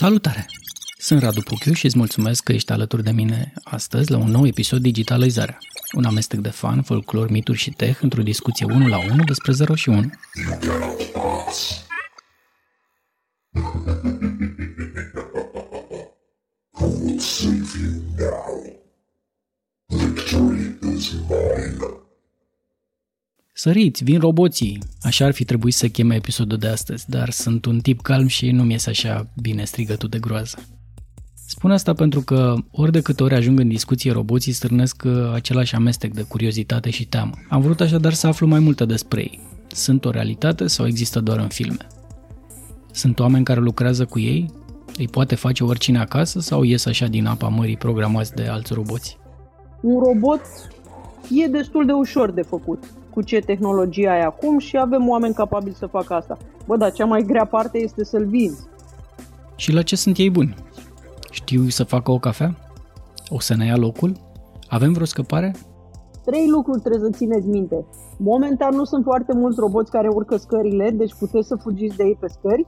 Salutare! 0.00 0.46
Sunt 0.98 1.22
Radu 1.22 1.40
Puchiu 1.40 1.72
și 1.72 1.84
îți 1.84 1.98
mulțumesc 1.98 2.42
că 2.42 2.52
ești 2.52 2.72
alături 2.72 3.02
de 3.02 3.10
mine 3.10 3.52
astăzi 3.64 4.10
la 4.10 4.16
un 4.16 4.30
nou 4.30 4.46
episod 4.46 4.80
Digitalizarea. 4.80 5.58
Un 5.92 6.04
amestec 6.04 6.40
de 6.40 6.48
fan, 6.48 6.82
folclor, 6.82 7.30
mituri 7.30 7.58
și 7.58 7.70
tech 7.70 8.02
într-o 8.02 8.22
discuție 8.22 8.66
1 8.66 8.88
la 8.88 8.98
1 8.98 9.24
despre 9.24 9.52
0 9.52 9.74
și 9.74 9.88
1. 9.88 10.10
Săriți, 23.62 24.04
vin 24.04 24.18
roboții! 24.18 24.78
Așa 25.02 25.24
ar 25.24 25.32
fi 25.32 25.44
trebuit 25.44 25.74
să 25.74 25.88
cheme 25.88 26.14
episodul 26.14 26.58
de 26.58 26.66
astăzi, 26.66 27.10
dar 27.10 27.30
sunt 27.30 27.64
un 27.64 27.80
tip 27.80 28.00
calm 28.00 28.26
și 28.26 28.50
nu 28.50 28.62
mi-e 28.62 28.78
așa 28.86 29.30
bine 29.40 29.64
strigătul 29.64 30.08
de 30.08 30.18
groază. 30.18 30.58
Spun 31.46 31.70
asta 31.70 31.92
pentru 31.92 32.20
că 32.20 32.54
ori 32.70 32.92
de 32.92 33.00
câte 33.00 33.22
ori 33.22 33.34
ajung 33.34 33.60
în 33.60 33.68
discuție 33.68 34.12
roboții 34.12 34.52
stârnesc 34.52 35.02
uh, 35.06 35.32
același 35.34 35.74
amestec 35.74 36.12
de 36.12 36.22
curiozitate 36.22 36.90
și 36.90 37.06
teamă. 37.06 37.32
Am 37.48 37.60
vrut 37.60 37.80
așadar 37.80 38.12
să 38.12 38.26
aflu 38.26 38.46
mai 38.46 38.58
multe 38.58 38.84
despre 38.84 39.20
ei. 39.20 39.40
Sunt 39.66 40.04
o 40.04 40.10
realitate 40.10 40.66
sau 40.66 40.86
există 40.86 41.20
doar 41.20 41.38
în 41.38 41.48
filme? 41.48 41.86
Sunt 42.92 43.18
oameni 43.18 43.44
care 43.44 43.60
lucrează 43.60 44.04
cu 44.04 44.18
ei? 44.18 44.50
Îi 44.96 45.08
poate 45.08 45.34
face 45.34 45.64
oricine 45.64 45.98
acasă 45.98 46.40
sau 46.40 46.62
ies 46.62 46.86
așa 46.86 47.06
din 47.06 47.26
apa 47.26 47.48
mării 47.48 47.76
programați 47.76 48.34
de 48.34 48.46
alți 48.46 48.72
roboți? 48.72 49.18
Un 49.80 49.98
robot 49.98 50.40
e 51.30 51.46
destul 51.46 51.86
de 51.86 51.92
ușor 51.92 52.30
de 52.30 52.42
făcut 52.42 52.84
cu 53.10 53.22
ce 53.22 53.38
tehnologie 53.38 54.08
ai 54.08 54.20
acum 54.20 54.58
și 54.58 54.78
avem 54.78 55.08
oameni 55.08 55.34
capabili 55.34 55.74
să 55.74 55.86
facă 55.86 56.14
asta. 56.14 56.36
Bă, 56.66 56.76
dar 56.76 56.92
cea 56.92 57.04
mai 57.04 57.22
grea 57.22 57.44
parte 57.44 57.78
este 57.78 58.04
să-l 58.04 58.26
vinzi. 58.26 58.68
Și 59.56 59.72
la 59.72 59.82
ce 59.82 59.96
sunt 59.96 60.16
ei 60.16 60.30
buni? 60.30 60.54
Știu 61.30 61.68
să 61.68 61.84
facă 61.84 62.10
o 62.10 62.18
cafea? 62.18 62.56
O 63.28 63.40
să 63.40 63.54
ne 63.56 63.66
ia 63.66 63.76
locul? 63.76 64.12
Avem 64.68 64.92
vreo 64.92 65.06
scăpare? 65.06 65.54
Trei 66.24 66.48
lucruri 66.48 66.80
trebuie 66.80 67.10
să 67.10 67.16
țineți 67.16 67.46
minte. 67.46 67.86
Momentan 68.18 68.74
nu 68.74 68.84
sunt 68.84 69.04
foarte 69.04 69.32
mulți 69.34 69.60
roboți 69.60 69.90
care 69.90 70.08
urcă 70.08 70.36
scările, 70.36 70.90
deci 70.90 71.14
puteți 71.18 71.46
să 71.46 71.56
fugiți 71.56 71.96
de 71.96 72.04
ei 72.04 72.16
pe 72.20 72.26
scări. 72.28 72.66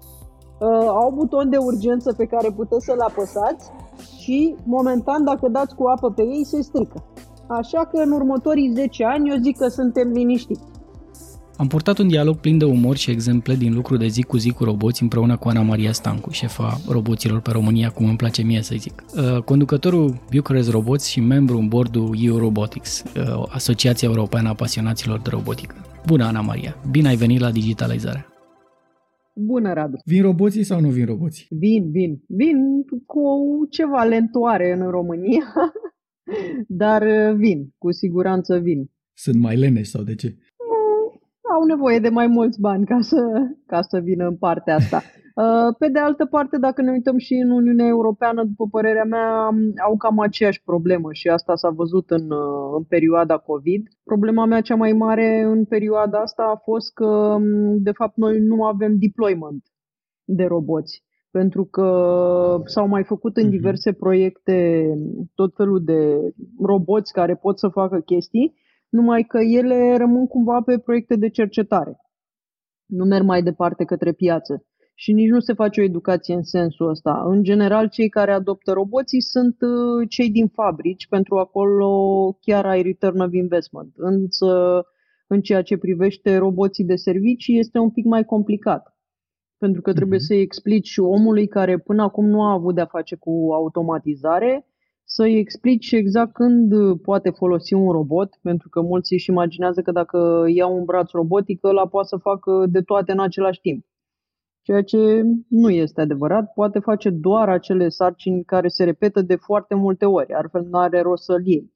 Uh, 0.61 0.87
au 0.87 1.13
buton 1.15 1.51
de 1.51 1.57
urgență 1.57 2.13
pe 2.13 2.25
care 2.25 2.51
puteți 2.51 2.85
să-l 2.85 3.01
apăsați 3.01 3.71
și 4.19 4.57
momentan 4.65 5.25
dacă 5.25 5.49
dați 5.49 5.75
cu 5.75 5.85
apă 5.87 6.11
pe 6.11 6.23
ei 6.23 6.45
se 6.45 6.63
strică. 6.63 7.05
Așa 7.59 7.85
că 7.85 8.03
în 8.05 8.11
următorii 8.11 8.73
10 8.75 9.05
ani 9.05 9.31
eu 9.31 9.37
zic 9.37 9.57
că 9.57 9.69
suntem 9.69 10.09
liniștiți. 10.09 10.63
Am 11.57 11.67
purtat 11.67 11.99
un 11.99 12.09
dialog 12.09 12.37
plin 12.37 12.59
de 12.59 12.65
umor 12.65 12.97
și 12.97 13.11
exemple 13.11 13.55
din 13.55 13.75
lucru 13.75 13.97
de 13.97 14.07
zi 14.07 14.23
cu 14.23 14.37
zi 14.37 14.51
cu 14.53 14.65
roboți 14.65 15.03
împreună 15.03 15.37
cu 15.37 15.49
Ana 15.49 15.63
Maria 15.63 15.93
Stancu, 15.93 16.31
șefa 16.31 16.81
roboților 16.89 17.41
pe 17.41 17.51
România, 17.51 17.91
cum 17.91 18.07
îmi 18.07 18.17
place 18.17 18.43
mie 18.43 18.63
să 18.63 18.75
zic. 18.79 19.05
Uh, 19.17 19.43
conducătorul 19.43 20.21
Bucharest 20.35 20.71
Robots 20.71 21.07
și 21.07 21.21
membru 21.21 21.59
în 21.59 21.69
bordul 21.69 22.15
EU 22.19 22.37
Robotics, 22.37 23.03
uh, 23.17 23.45
Asociația 23.49 24.09
Europeană 24.09 24.49
a 24.49 24.55
Pasionaților 24.55 25.21
de 25.21 25.29
Robotică. 25.31 25.75
Bună, 26.07 26.25
Ana 26.25 26.41
Maria! 26.41 26.77
Bine 26.91 27.09
ai 27.09 27.17
venit 27.17 27.41
la 27.41 27.51
Digitalizare! 27.51 28.27
Bună, 29.35 29.73
Radu! 29.73 29.97
Vin 30.05 30.23
roboții 30.23 30.65
sau 30.65 30.81
nu 30.81 30.89
vin 30.89 31.07
roboții? 31.07 31.47
Vin, 31.51 31.91
vin. 31.91 32.23
Vin 32.27 32.57
cu 33.07 33.23
ceva 33.71 34.03
lentoare 34.03 34.73
în 34.73 34.91
România, 34.91 35.45
dar 36.83 37.03
uh, 37.03 37.35
vin, 37.37 37.75
cu 37.79 37.93
siguranță 37.93 38.59
vin. 38.59 38.91
Sunt 39.15 39.37
mai 39.37 39.57
leneși 39.57 39.91
sau 39.91 40.03
de 40.03 40.15
ce? 40.15 40.37
au 41.53 41.65
nevoie 41.65 41.99
de 41.99 42.09
mai 42.09 42.27
mulți 42.27 42.61
bani 42.61 42.87
ca 42.87 42.99
să, 43.01 43.21
ca 43.67 43.83
să 43.83 43.99
vină 43.99 44.27
în 44.27 44.37
partea 44.37 44.75
asta. 44.75 45.03
Uh, 45.35 45.75
pe 45.79 45.89
de 45.89 45.99
altă 45.99 46.25
parte, 46.25 46.59
dacă 46.59 46.83
ne 46.83 46.91
uităm 46.91 47.19
și 47.19 47.35
în 47.35 47.51
Uniunea 47.51 47.87
Europeană, 47.87 48.45
după 48.45 48.67
părerea 48.71 49.05
mea, 49.05 49.49
au 49.85 49.97
cam 49.97 50.19
aceeași 50.19 50.63
problemă 50.63 51.09
și 51.13 51.29
asta 51.29 51.57
s-a 51.57 51.69
văzut 51.71 52.11
în, 52.11 52.31
uh, 52.31 52.77
în 52.77 52.83
perioada 52.83 53.39
COVID. 53.39 53.87
Problema 54.05 54.45
mea 54.45 54.61
cea 54.61 54.75
mai 54.75 54.93
mare 54.93 55.43
în 55.43 55.65
perioada 55.65 56.19
asta 56.19 56.43
a 56.43 56.61
fost 56.65 56.93
că, 56.95 57.39
de 57.79 57.91
fapt, 57.91 58.17
noi 58.17 58.41
nu 58.41 58.65
avem 58.65 58.99
deployment 58.99 59.63
de 60.25 60.45
roboți 60.45 61.03
pentru 61.33 61.65
că 61.65 61.89
s-au 62.65 62.87
mai 62.87 63.05
făcut 63.05 63.37
în 63.37 63.47
mhm. 63.47 63.53
diverse 63.53 63.93
proiecte 63.93 64.87
tot 65.35 65.55
felul 65.55 65.85
de 65.85 66.33
roboți 66.59 67.13
care 67.13 67.35
pot 67.35 67.59
să 67.59 67.69
facă 67.69 68.01
chestii, 68.01 68.55
numai 68.89 69.23
că 69.23 69.39
ele 69.39 69.97
rămân 69.97 70.27
cumva 70.27 70.61
pe 70.61 70.79
proiecte 70.79 71.17
de 71.17 71.29
cercetare. 71.29 71.97
Nu 72.87 73.05
merg 73.05 73.25
mai 73.25 73.43
departe 73.43 73.85
către 73.85 74.13
piață 74.13 74.67
și 74.95 75.13
nici 75.13 75.29
nu 75.29 75.41
se 75.41 75.53
face 75.53 75.81
o 75.81 75.85
educație 75.85 76.35
în 76.35 76.43
sensul 76.43 76.89
ăsta. 76.89 77.23
În 77.27 77.43
general, 77.43 77.89
cei 77.89 78.09
care 78.09 78.33
adoptă 78.33 78.73
roboții 78.73 79.21
sunt 79.21 79.57
uh, 79.61 80.09
cei 80.09 80.31
din 80.31 80.49
fabrici, 80.49 81.09
pentru 81.09 81.39
acolo 81.39 81.91
chiar 82.41 82.67
ai 82.67 82.83
return 82.83 83.21
of 83.21 83.33
investment. 83.33 83.93
Însă, 83.97 84.83
în 85.27 85.41
ceea 85.41 85.63
ce 85.63 85.77
privește 85.77 86.37
roboții 86.37 86.85
de 86.85 86.95
servicii, 86.95 87.59
este 87.59 87.79
un 87.79 87.91
pic 87.91 88.05
mai 88.05 88.25
complicat. 88.25 88.92
Pentru 89.63 89.83
că 89.83 89.93
trebuie 89.93 90.19
uh-huh. 90.19 90.27
să-i 90.27 90.41
explici 90.41 90.99
omului 90.99 91.47
care 91.47 91.79
până 91.79 92.03
acum 92.03 92.27
nu 92.27 92.43
a 92.43 92.53
avut 92.53 92.75
de-a 92.75 92.87
face 92.87 93.17
cu 93.17 93.49
automatizare, 93.53 94.67
să-i 95.05 95.39
explici 95.39 95.93
exact 95.93 96.33
când 96.33 96.73
poate 97.01 97.31
folosi 97.31 97.75
un 97.75 97.91
robot, 97.91 98.39
pentru 98.43 98.69
că 98.69 98.81
mulți 98.81 99.13
își 99.13 99.31
imaginează 99.31 99.83
că 99.83 99.93
dacă 99.93 100.45
iau 100.49 100.77
un 100.77 100.85
braț 100.85 101.11
robotic, 101.11 101.65
ăla 101.65 101.87
poate 101.87 102.09
să 102.09 102.17
facă 102.17 102.67
de 102.69 102.81
toate 102.81 103.13
în 103.13 103.21
același 103.21 103.61
timp. 103.61 103.85
Ceea 104.63 104.83
ce 104.83 105.23
nu 105.49 105.71
este 105.71 106.01
adevărat, 106.01 106.53
poate 106.53 106.79
face 106.79 107.11
doar 107.11 107.49
acele 107.49 107.89
sarcini 107.89 108.45
care 108.45 108.69
se 108.69 108.85
repetă 108.85 109.23
de 109.23 109.35
foarte 109.37 109.75
multe 109.75 110.05
ori, 110.05 110.33
altfel 110.33 110.67
nu 110.71 110.79
are 110.79 111.01
rost 111.01 111.25
să-l 111.25 111.47
iei. 111.47 111.73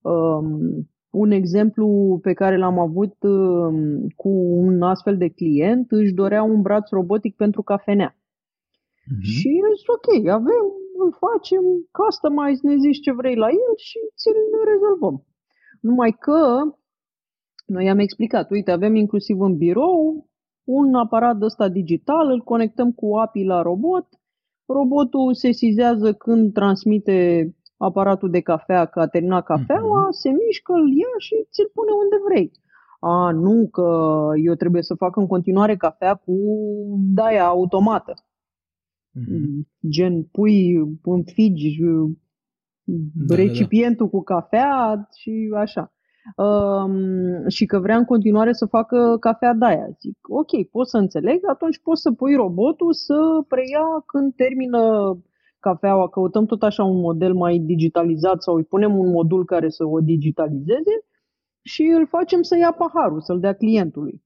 Um, 0.00 0.90
un 1.10 1.30
exemplu 1.30 2.18
pe 2.22 2.32
care 2.32 2.56
l-am 2.56 2.78
avut 2.78 3.14
um, 3.20 4.06
cu 4.16 4.28
un 4.64 4.82
astfel 4.82 5.16
de 5.16 5.28
client, 5.28 5.90
își 5.90 6.12
dorea 6.12 6.42
un 6.42 6.62
braț 6.62 6.90
robotic 6.90 7.36
pentru 7.36 7.62
cafenea. 7.62 8.14
Uh-huh. 8.14 9.22
Și 9.22 9.48
zis, 9.74 9.86
ok, 9.96 10.28
avem 10.28 10.64
îl 11.04 11.12
facem, 11.26 11.62
customize, 11.98 12.60
ne 12.62 12.76
zici 12.84 13.02
ce 13.04 13.12
vrei 13.12 13.36
la 13.36 13.48
el 13.48 13.72
și 13.76 13.98
ți-l 14.18 14.38
rezolvăm. 14.72 15.16
Numai 15.80 16.12
că 16.24 16.38
noi 17.66 17.88
am 17.88 17.98
explicat, 17.98 18.50
uite, 18.50 18.70
avem 18.70 18.94
inclusiv 18.94 19.40
în 19.40 19.56
birou 19.56 20.28
un 20.64 20.94
aparat 20.94 21.42
ăsta 21.42 21.68
digital, 21.68 22.30
îl 22.30 22.40
conectăm 22.40 22.92
cu 22.92 23.16
API 23.16 23.44
la 23.44 23.62
robot, 23.62 24.06
robotul 24.66 25.34
se 25.34 25.50
sizează 25.50 26.12
când 26.12 26.52
transmite 26.52 27.16
aparatul 27.86 28.30
de 28.30 28.40
cafea 28.40 28.84
că 28.84 29.00
a 29.00 29.06
terminat 29.06 29.44
cafeaua, 29.44 30.06
uh-huh. 30.06 30.20
se 30.20 30.30
mișcă, 30.30 30.72
îl 30.72 30.88
ia 30.88 31.14
și 31.18 31.34
ți-l 31.50 31.70
pune 31.74 31.92
unde 32.02 32.16
vrei. 32.28 32.50
A, 33.00 33.30
nu, 33.30 33.68
că 33.72 33.88
eu 34.42 34.54
trebuie 34.54 34.82
să 34.82 34.94
fac 34.94 35.16
în 35.16 35.26
continuare 35.26 35.76
cafea 35.76 36.14
cu 36.14 36.34
daia 37.14 37.46
automată. 37.46 38.14
Mm-hmm. 39.18 39.88
Gen, 39.88 40.22
pui, 40.22 40.76
înfigi 41.02 41.78
da, 43.14 43.34
recipientul 43.34 44.06
da, 44.06 44.12
da. 44.12 44.18
cu 44.18 44.22
cafea 44.22 45.08
și 45.16 45.50
așa. 45.56 45.92
Um, 46.36 47.48
și 47.48 47.66
că 47.66 47.78
vrea 47.78 47.96
în 47.96 48.04
continuare 48.04 48.52
să 48.52 48.66
facă 48.66 49.16
cafea 49.20 49.54
de 49.54 49.64
aia. 49.64 49.86
Zic, 50.00 50.18
ok, 50.28 50.70
pot 50.70 50.88
să 50.88 50.96
înțeleg, 50.96 51.40
atunci 51.48 51.80
poți 51.82 52.00
să 52.00 52.12
pui 52.12 52.34
robotul 52.34 52.92
să 52.92 53.44
preia 53.48 54.02
când 54.06 54.34
termină 54.34 55.14
cafeaua, 55.60 56.08
căutăm 56.08 56.46
tot 56.46 56.62
așa 56.62 56.84
un 56.84 57.00
model 57.00 57.34
mai 57.34 57.58
digitalizat 57.58 58.42
sau 58.42 58.54
îi 58.54 58.64
punem 58.64 58.98
un 58.98 59.10
modul 59.10 59.44
care 59.44 59.68
să 59.68 59.84
o 59.84 60.00
digitalizeze 60.00 61.04
și 61.62 61.82
îl 61.82 62.06
facem 62.06 62.42
să 62.42 62.56
ia 62.56 62.72
paharul, 62.72 63.20
să-l 63.20 63.40
dea 63.40 63.52
clientului. 63.54 64.22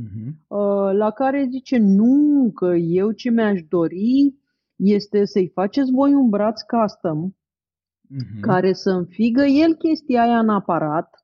Uh-huh. 0.00 0.52
La 0.92 1.10
care 1.10 1.46
zice, 1.50 1.78
nu, 1.78 2.50
că 2.54 2.74
eu 2.74 3.10
ce 3.10 3.30
mi-aș 3.30 3.62
dori 3.68 4.34
este 4.76 5.24
să-i 5.24 5.48
faceți 5.48 5.90
voi 5.90 6.14
un 6.14 6.28
braț 6.28 6.60
custom 6.62 7.30
uh-huh. 7.30 8.40
care 8.40 8.72
să 8.72 8.90
înfigă 8.90 9.44
el 9.44 9.74
chestia 9.74 10.22
aia 10.22 10.38
în 10.38 10.48
aparat. 10.48 11.23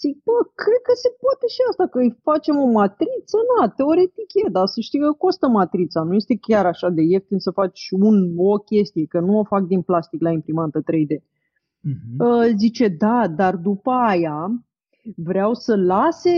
Zic, 0.00 0.16
bă, 0.24 0.38
cred 0.62 0.80
că 0.88 0.94
se 1.04 1.10
poate 1.22 1.46
și 1.54 1.60
asta, 1.70 1.84
că 1.86 1.98
îi 1.98 2.18
facem 2.28 2.56
o 2.64 2.68
matriță, 2.80 3.38
na, 3.50 3.68
teoretic 3.68 4.30
e, 4.44 4.50
dar 4.56 4.66
să 4.66 4.80
știi 4.80 5.00
că 5.00 5.12
costă 5.24 5.46
matrița, 5.48 6.00
nu 6.02 6.14
este 6.14 6.36
chiar 6.46 6.66
așa 6.66 6.88
de 6.88 7.02
ieftin 7.02 7.38
să 7.38 7.50
faci 7.50 7.88
un, 7.90 8.16
o 8.36 8.56
chestie, 8.56 9.06
că 9.06 9.20
nu 9.20 9.38
o 9.38 9.44
fac 9.44 9.62
din 9.72 9.82
plastic 9.82 10.20
la 10.22 10.30
imprimantă 10.30 10.80
3D. 10.80 11.12
Uh-huh. 11.16 12.16
Uh, 12.18 12.52
zice, 12.56 12.88
da, 12.88 13.28
dar 13.28 13.56
după 13.56 13.90
aia 13.90 14.50
vreau 15.16 15.54
să 15.54 15.76
lase 15.76 16.30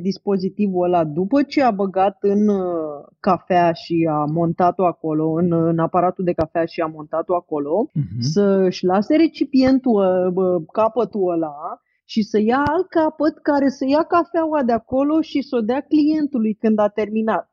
dispozitivul 0.00 0.84
ăla 0.84 1.04
după 1.04 1.42
ce 1.42 1.62
a 1.62 1.70
băgat 1.70 2.16
în 2.20 2.48
uh, 2.48 3.04
cafea 3.20 3.72
și 3.72 4.08
a 4.10 4.24
montat-o 4.24 4.84
acolo, 4.84 5.30
în, 5.30 5.52
în 5.52 5.78
aparatul 5.78 6.24
de 6.24 6.32
cafea 6.32 6.64
și 6.64 6.80
a 6.80 6.86
montat-o 6.86 7.34
acolo, 7.34 7.88
uh-huh. 7.88 8.18
să-și 8.18 8.84
lase 8.84 9.16
recipientul, 9.16 10.32
uh, 10.34 10.62
capătul 10.72 11.32
ăla 11.32 11.80
și 12.08 12.22
să 12.22 12.38
ia 12.40 12.62
alt 12.66 12.88
capăt 12.88 13.38
care 13.38 13.68
să 13.68 13.84
ia 13.88 14.02
cafeaua 14.02 14.62
de 14.62 14.72
acolo 14.72 15.20
și 15.20 15.42
să 15.42 15.56
o 15.56 15.60
dea 15.60 15.80
clientului 15.80 16.54
când 16.54 16.78
a 16.78 16.88
terminat. 16.88 17.50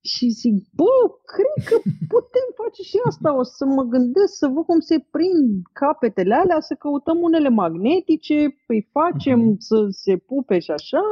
Și 0.00 0.28
zic, 0.28 0.54
bă, 0.74 0.96
cred 1.32 1.68
că 1.68 1.76
putem 2.14 2.46
face 2.62 2.82
și 2.82 2.98
asta. 3.06 3.36
O 3.36 3.42
să 3.42 3.64
mă 3.64 3.82
gândesc 3.82 4.32
să 4.36 4.46
văd 4.46 4.64
cum 4.64 4.80
se 4.80 4.98
prind 5.10 5.62
capetele 5.72 6.34
alea, 6.34 6.60
să 6.60 6.74
căutăm 6.74 7.18
unele 7.20 7.48
magnetice, 7.48 8.54
îi 8.66 8.88
facem 8.92 9.52
uh-huh. 9.52 9.58
să 9.58 9.86
se 9.90 10.16
pupe 10.16 10.58
și 10.58 10.70
așa. 10.70 11.02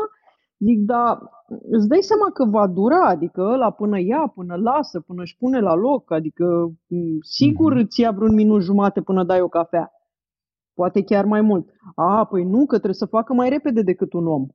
Zic, 0.58 0.78
da, 0.78 1.18
îți 1.70 1.88
dai 1.88 2.02
seama 2.02 2.30
că 2.30 2.44
va 2.44 2.66
dura, 2.66 3.06
adică 3.06 3.42
la 3.42 3.70
până 3.70 4.00
ia, 4.00 4.32
până 4.34 4.54
lasă, 4.56 5.00
până 5.00 5.22
își 5.22 5.36
pune 5.36 5.60
la 5.60 5.74
loc, 5.74 6.12
adică 6.12 6.72
sigur 7.20 7.74
uh-huh. 7.74 7.84
îți 7.84 8.00
ia 8.00 8.10
vreun 8.10 8.34
minut 8.34 8.62
jumate 8.62 9.00
până 9.00 9.24
dai 9.24 9.40
o 9.40 9.48
cafea. 9.48 9.92
Poate 10.74 11.02
chiar 11.02 11.24
mai 11.24 11.40
mult. 11.40 11.68
A, 11.94 12.24
păi 12.24 12.44
nu, 12.44 12.66
că 12.66 12.74
trebuie 12.74 12.94
să 12.94 13.06
facă 13.06 13.32
mai 13.32 13.48
repede 13.48 13.82
decât 13.82 14.12
un 14.12 14.26
om. 14.26 14.46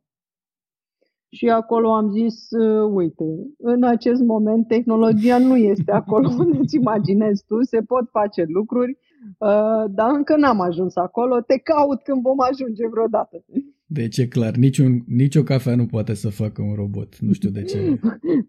Și 1.31 1.49
acolo 1.49 1.91
am 1.91 2.09
zis, 2.11 2.49
uh, 2.49 2.91
uite, 2.93 3.23
în 3.57 3.83
acest 3.83 4.21
moment 4.21 4.67
tehnologia 4.67 5.37
nu 5.37 5.57
este 5.57 5.91
acolo 5.91 6.29
unde 6.39 6.57
îți 6.57 6.75
imaginezi 6.75 7.43
tu, 7.47 7.63
se 7.63 7.81
pot 7.81 8.09
face 8.09 8.45
lucruri, 8.47 8.97
uh, 9.37 9.83
dar 9.89 10.09
încă 10.15 10.35
n-am 10.35 10.59
ajuns 10.61 10.95
acolo, 10.95 11.41
te 11.41 11.57
caut 11.57 12.01
când 12.01 12.21
vom 12.21 12.39
ajunge 12.51 12.87
vreodată. 12.87 13.43
Deci 13.91 14.17
e 14.17 14.27
clar, 14.27 14.55
niciun, 14.55 15.03
nicio 15.07 15.43
cafea 15.43 15.75
nu 15.75 15.85
poate 15.85 16.13
să 16.13 16.29
facă 16.29 16.61
un 16.61 16.73
robot, 16.75 17.19
nu 17.19 17.33
știu 17.33 17.49
de 17.49 17.63
ce. 17.63 17.99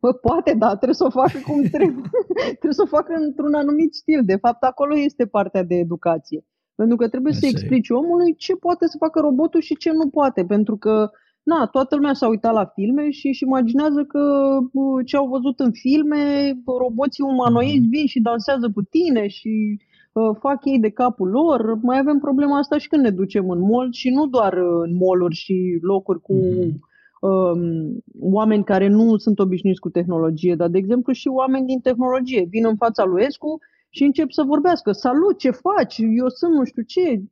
Bă, 0.01 0.13
poate, 0.27 0.55
da, 0.59 0.69
trebuie 0.69 0.95
să 0.95 1.05
o 1.05 1.11
facă 1.11 1.39
cum 1.47 1.63
trebuie. 1.63 2.11
trebuie 2.61 2.81
să 2.81 2.83
o 2.83 2.97
facă 2.97 3.13
într-un 3.27 3.55
anumit 3.55 3.95
stil. 3.95 4.25
De 4.25 4.37
fapt, 4.37 4.63
acolo 4.63 4.99
este 4.99 5.27
partea 5.27 5.63
de 5.63 5.75
educație. 5.75 6.45
Pentru 6.81 6.97
că 6.97 7.09
trebuie 7.09 7.33
Așa 7.33 7.41
să 7.41 7.47
explici 7.47 7.89
e. 7.89 7.95
omului 7.95 8.35
ce 8.35 8.55
poate 8.57 8.87
să 8.87 8.97
facă 8.99 9.21
robotul 9.21 9.61
și 9.61 9.77
ce 9.77 9.91
nu 9.93 10.09
poate. 10.09 10.45
Pentru 10.45 10.77
că 10.77 11.11
na, 11.43 11.67
toată 11.67 11.95
lumea 11.95 12.13
s-a 12.13 12.29
uitat 12.29 12.53
la 12.53 12.65
filme 12.65 13.11
și 13.11 13.27
își 13.27 13.43
imaginează 13.43 14.05
că 14.05 14.23
ce 15.07 15.17
au 15.17 15.29
văzut 15.29 15.61
în 15.61 15.73
filme, 15.73 16.23
roboții 16.79 17.25
umanoizi 17.25 17.81
mhm. 17.81 17.89
vin 17.89 18.07
și 18.07 18.21
dansează 18.21 18.71
cu 18.75 18.83
tine 18.83 19.27
și 19.27 19.81
uh, 20.13 20.37
fac 20.39 20.65
ei 20.65 20.79
de 20.79 20.89
capul 20.91 21.29
lor. 21.29 21.79
Mai 21.83 21.99
avem 21.99 22.19
problema 22.19 22.59
asta 22.59 22.79
și 22.79 22.89
când 22.89 23.03
ne 23.03 23.11
ducem 23.11 23.51
în 23.51 23.61
mall 23.61 23.93
și 23.93 24.11
nu 24.11 24.27
doar 24.27 24.53
în 24.85 24.97
mall 24.97 25.31
și 25.33 25.79
locuri 25.81 26.21
cu 26.21 26.35
mm-hmm. 26.35 26.79
um, 27.21 27.61
oameni 28.21 28.65
care 28.65 28.89
nu 28.89 29.17
sunt 29.17 29.39
obișnuiți 29.39 29.81
cu 29.81 29.89
tehnologie, 29.89 30.55
dar 30.55 30.69
de 30.69 30.79
exemplu 30.79 31.13
și 31.13 31.29
oameni 31.29 31.67
din 31.67 31.81
tehnologie 31.81 32.47
vin 32.51 32.67
în 32.67 32.77
fața 32.77 33.05
lui 33.05 33.25
Escu 33.27 33.59
și 33.91 34.03
încep 34.03 34.31
să 34.31 34.43
vorbească. 34.43 34.93
Salut, 34.93 35.39
ce 35.39 35.51
faci? 35.51 35.97
Eu 35.99 36.29
sunt 36.29 36.53
nu 36.55 36.65
știu 36.65 36.83
ce 36.83 37.23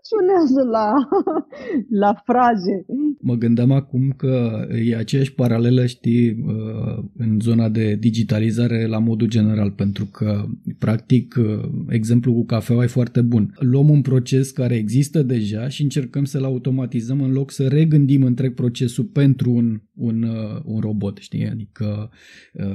reacționează 0.00 0.62
la, 0.70 1.08
la 2.04 2.14
fraze. 2.24 2.84
Mă 3.20 3.34
gândeam 3.34 3.70
acum 3.70 4.10
că 4.16 4.66
e 4.88 4.96
aceeași 4.96 5.34
paralelă, 5.34 5.86
știi, 5.86 6.30
uh, 6.30 7.04
în 7.16 7.40
zona 7.40 7.68
de 7.68 7.94
digitalizare 7.94 8.86
la 8.86 8.98
modul 8.98 9.28
general, 9.28 9.70
pentru 9.70 10.04
că, 10.04 10.44
practic, 10.80 11.34
uh, 11.38 11.68
exemplul 11.88 12.34
cu 12.34 12.44
cafeaua 12.44 12.82
e 12.82 12.86
foarte 12.86 13.20
bun. 13.20 13.54
Luăm 13.58 13.88
un 13.88 14.02
proces 14.02 14.50
care 14.50 14.74
există 14.74 15.22
deja 15.22 15.68
și 15.68 15.82
încercăm 15.82 16.24
să-l 16.24 16.44
automatizăm 16.44 17.20
în 17.20 17.32
loc 17.32 17.50
să 17.50 17.66
regândim 17.68 18.22
întreg 18.22 18.54
procesul 18.54 19.04
pentru 19.04 19.50
un, 19.50 19.80
un, 19.94 20.22
uh, 20.22 20.60
un 20.64 20.80
robot, 20.80 21.16
știi? 21.16 21.48
Adică, 21.48 22.10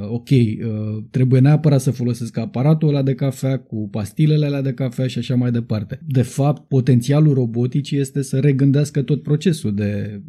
ok, 0.10 0.30
trebuie 1.12 1.40
neapărat 1.40 1.80
să 1.80 1.92
folosesc 1.92 2.38
aparatul 2.38 2.88
ăla 2.88 3.02
de 3.02 3.16
cafea 3.16 3.60
cu 3.60 3.88
pastilele 3.92 4.46
alea 4.46 4.62
de 4.62 4.74
cafea 4.74 5.08
și 5.08 5.18
așa 5.18 5.36
mai 5.36 5.51
departe. 5.51 6.00
De 6.08 6.22
fapt, 6.22 6.68
potențial 6.68 6.94
potențialul 6.96 7.34
roboticii 7.34 8.00
este 8.00 8.22
să 8.22 8.40
regândească 8.40 9.01
tot 9.01 9.24
procesul 9.24 9.74
de, 9.74 10.22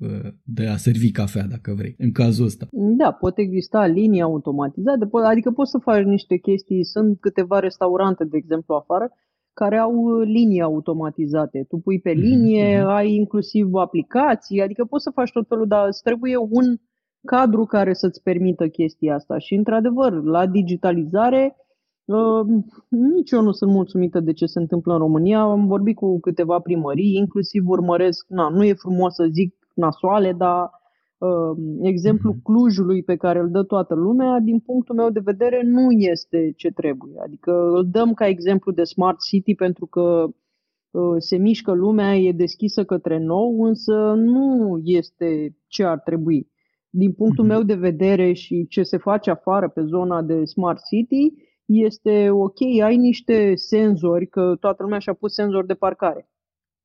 de 0.43 0.67
a 0.67 0.77
servi 0.77 1.11
cafea, 1.11 1.47
dacă 1.47 1.75
vrei, 1.77 1.95
în 1.99 2.13
cazul 2.13 2.45
ăsta. 2.45 2.69
Da, 2.73 3.11
pot 3.13 3.39
exista 3.39 3.87
linii 3.87 4.21
automatizate, 4.21 5.09
adică 5.31 5.51
poți 5.51 5.71
să 5.71 5.79
faci 5.79 6.05
niște 6.05 6.37
chestii, 6.37 6.85
sunt 6.85 7.21
câteva 7.21 7.59
restaurante, 7.69 8.25
de 8.25 8.37
exemplu, 8.37 8.75
afară, 8.75 9.11
care 9.53 9.79
au 9.79 10.21
linii 10.21 10.61
automatizate. 10.61 11.65
Tu 11.69 11.77
pui 11.77 12.01
pe 12.01 12.13
mhm, 12.13 12.21
linie, 12.21 12.81
mm-hmm. 12.81 12.95
ai 12.97 13.13
inclusiv 13.13 13.75
aplicații, 13.75 14.63
adică 14.63 14.85
poți 14.85 15.03
să 15.03 15.11
faci 15.11 15.31
tot 15.31 15.47
felul, 15.49 15.67
dar 15.67 15.87
îți 15.87 16.03
trebuie 16.03 16.37
un 16.37 16.67
cadru 17.25 17.65
care 17.65 17.93
să-ți 17.93 18.23
permită 18.23 18.69
chestia 18.69 19.15
asta. 19.15 19.39
Și, 19.39 19.55
într-adevăr, 19.55 20.23
la 20.23 20.47
digitalizare 20.47 21.57
Uh, 22.07 22.47
nici 22.89 23.31
eu 23.31 23.43
nu 23.43 23.53
sunt 23.53 23.71
mulțumită 23.71 24.21
de 24.21 24.33
ce 24.33 24.47
se 24.47 24.59
întâmplă 24.59 24.93
în 24.93 24.99
România. 24.99 25.41
Am 25.41 25.67
vorbit 25.67 25.97
cu 25.97 26.21
câteva 26.21 26.59
primării, 26.59 27.15
inclusiv 27.15 27.69
urmăresc, 27.69 28.27
na, 28.29 28.49
nu 28.49 28.65
e 28.65 28.73
frumos 28.75 29.15
să 29.15 29.27
zic 29.31 29.55
nasoale, 29.75 30.33
dar 30.33 30.63
uh, 30.63 30.69
exemplu 31.81 32.31
mhm. 32.31 32.43
Clujului 32.43 33.03
pe 33.03 33.17
care 33.17 33.39
îl 33.39 33.51
dă 33.51 33.63
toată 33.63 33.95
lumea, 33.95 34.39
din 34.41 34.59
punctul 34.59 34.95
meu 34.95 35.11
de 35.11 35.21
vedere, 35.25 35.63
nu 35.63 35.91
este 35.91 36.53
ce 36.57 36.71
trebuie. 36.71 37.21
Adică 37.25 37.53
îl 37.53 37.89
dăm 37.91 38.15
ca 38.15 38.27
exemplu 38.27 38.73
de 38.73 38.85
Smart 38.85 39.21
City 39.21 39.55
pentru 39.55 39.87
că 39.87 40.27
uh, 40.91 41.15
se 41.19 41.37
mișcă 41.37 41.73
lumea, 41.73 42.17
e 42.17 42.33
deschisă 42.33 42.85
către 42.85 43.19
nou, 43.19 43.63
însă 43.63 44.15
nu 44.17 44.81
este 44.85 45.57
ce 45.67 45.85
ar 45.85 45.99
trebui. 45.99 46.51
Din 46.91 47.13
punctul 47.13 47.45
uh-huh. 47.45 47.49
meu 47.49 47.63
de 47.63 47.75
vedere 47.75 48.33
și 48.33 48.67
ce 48.67 48.83
se 48.83 48.97
face 48.97 49.31
afară 49.31 49.69
pe 49.69 49.83
zona 49.83 50.23
de 50.23 50.45
Smart 50.45 50.81
City, 50.85 51.33
este 51.67 52.31
ok, 52.31 52.61
ai 52.83 52.97
niște 52.97 53.53
senzori, 53.55 54.27
că 54.27 54.57
toată 54.61 54.83
lumea 54.83 54.99
și-a 54.99 55.13
pus 55.13 55.35
senzori 55.35 55.67
de 55.67 55.75
parcare. 55.75 56.29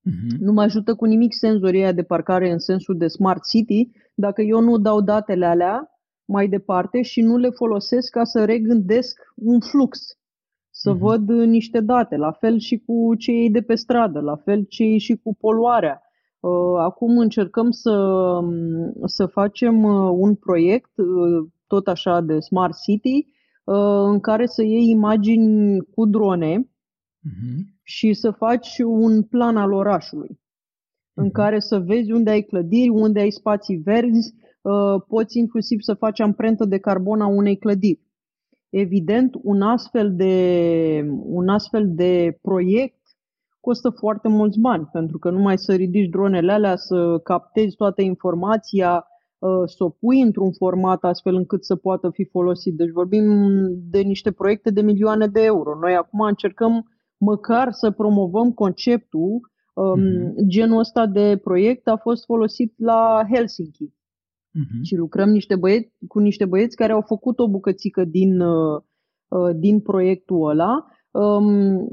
Uh-huh. 0.10 0.38
Nu 0.40 0.52
mă 0.52 0.62
ajută 0.62 0.96
cu 0.96 1.06
nimic 1.06 1.34
senzorii 1.34 1.94
de 1.94 2.04
parcare 2.04 2.52
în 2.52 2.60
sensul 2.60 2.98
de 2.98 3.08
smart 3.08 3.48
city 3.48 3.90
dacă 4.14 4.42
eu 4.42 4.62
nu 4.62 4.78
dau 4.78 5.02
datele 5.02 5.46
alea 5.46 5.90
mai 6.26 6.48
departe 6.48 7.02
și 7.02 7.22
nu 7.22 7.38
le 7.38 7.50
folosesc 7.50 8.10
ca 8.12 8.24
să 8.24 8.46
regândesc 8.46 9.20
un 9.36 9.60
flux, 9.60 10.00
să 10.70 10.96
uh-huh. 10.96 10.98
văd 10.98 11.30
niște 11.30 11.80
date, 11.80 12.16
la 12.16 12.32
fel 12.32 12.60
și 12.60 12.78
cu 12.86 13.16
cei 13.16 13.50
de 13.50 13.62
pe 13.62 13.76
stradă, 13.76 14.20
la 14.20 14.36
fel 14.36 14.66
și 14.70 15.20
cu 15.24 15.36
poluarea. 15.36 16.02
Uh, 16.40 16.78
acum 16.78 17.18
încercăm 17.18 17.72
să, 17.72 18.38
să 19.06 19.26
facem 19.26 19.84
uh, 19.84 20.12
un 20.14 20.36
proiect 20.36 20.98
uh, 20.98 21.48
tot 21.68 21.88
așa 21.88 22.22
de 22.22 22.40
Smart 22.40 22.74
City 22.82 23.26
Uh, 23.64 24.04
în 24.04 24.20
care 24.20 24.46
să 24.46 24.64
iei 24.64 24.90
imagini 24.90 25.82
cu 25.96 26.06
drone 26.06 26.71
uh-huh. 27.30 27.60
și 27.84 28.14
să 28.14 28.32
faci 28.32 28.78
un 28.86 29.24
plan 29.24 29.58
al 29.58 29.74
orașului, 29.74 30.30
uh-huh. 30.30 31.14
în 31.14 31.24
mhm. 31.24 31.34
care 31.34 31.60
să 31.60 31.80
vezi 31.80 32.12
unde 32.12 32.30
ai 32.30 32.42
clădiri, 32.42 32.90
unde 32.90 33.20
ai 33.20 33.32
spații 33.32 33.78
verzi, 33.78 34.34
uh, 34.62 35.02
poți 35.08 35.38
inclusiv 35.38 35.80
să 35.82 35.94
faci 35.94 36.20
amprentă 36.20 36.66
de 36.66 36.78
carbon 36.78 37.22
a 37.22 37.28
unei 37.28 37.58
clădiri. 37.58 38.10
Evident, 38.70 39.36
un 39.44 39.62
astfel 39.62 40.16
de, 40.16 41.06
un 41.24 41.50
astfel 41.50 41.92
de 41.96 42.38
proiect 42.42 43.00
costă 43.60 43.90
foarte 43.90 44.28
mulți 44.28 44.60
bani, 44.60 44.90
pentru 44.92 45.18
că 45.18 45.30
numai 45.30 45.58
să 45.58 45.74
ridici 45.76 46.10
dronele 46.10 46.52
alea, 46.52 46.76
să 46.76 47.20
captezi 47.24 47.76
toată 47.76 48.02
informația, 48.02 49.06
Uh, 49.42 49.62
să 49.66 49.84
o 49.84 49.90
pui 49.90 50.22
într-un 50.22 50.52
format 50.52 51.04
astfel 51.04 51.36
încât 51.36 51.66
să 51.66 51.76
poată 51.76 52.10
fi 52.10 52.26
folosit. 52.26 52.76
Deci 52.76 52.90
vorbim 52.90 53.24
de 53.90 54.00
niște 54.00 54.32
proiecte 54.32 54.70
de 54.70 54.82
milioane 54.82 55.28
de 55.28 55.44
euro. 55.44 55.80
Noi 55.80 55.96
acum 55.96 56.20
încercăm 56.20 56.92
măcar 57.22 57.72
să 57.72 57.92
promovăm 57.92 58.52
conceptul. 58.52 59.40
Mm-hmm. 59.42 60.48
Genul 60.48 60.80
ăsta 60.80 61.06
de 61.06 61.40
proiect 61.44 61.88
a 61.88 61.98
fost 61.98 62.26
folosit 62.26 62.74
la 62.78 63.24
Helsinki. 63.34 63.88
Mm-hmm. 63.88 64.82
Și 64.84 64.96
lucrăm 64.96 65.30
niște 65.30 65.56
băieți, 65.56 65.92
cu 66.08 66.20
niște 66.20 66.46
băieți 66.46 66.76
care 66.76 66.92
au 66.92 67.02
făcut 67.02 67.40
o 67.40 67.50
bucățică 67.50 68.04
din, 68.04 68.40
uh, 68.40 68.82
uh, 69.28 69.56
din 69.56 69.80
proiectul 69.80 70.50
ăla. 70.50 70.86
Um, 71.12 71.88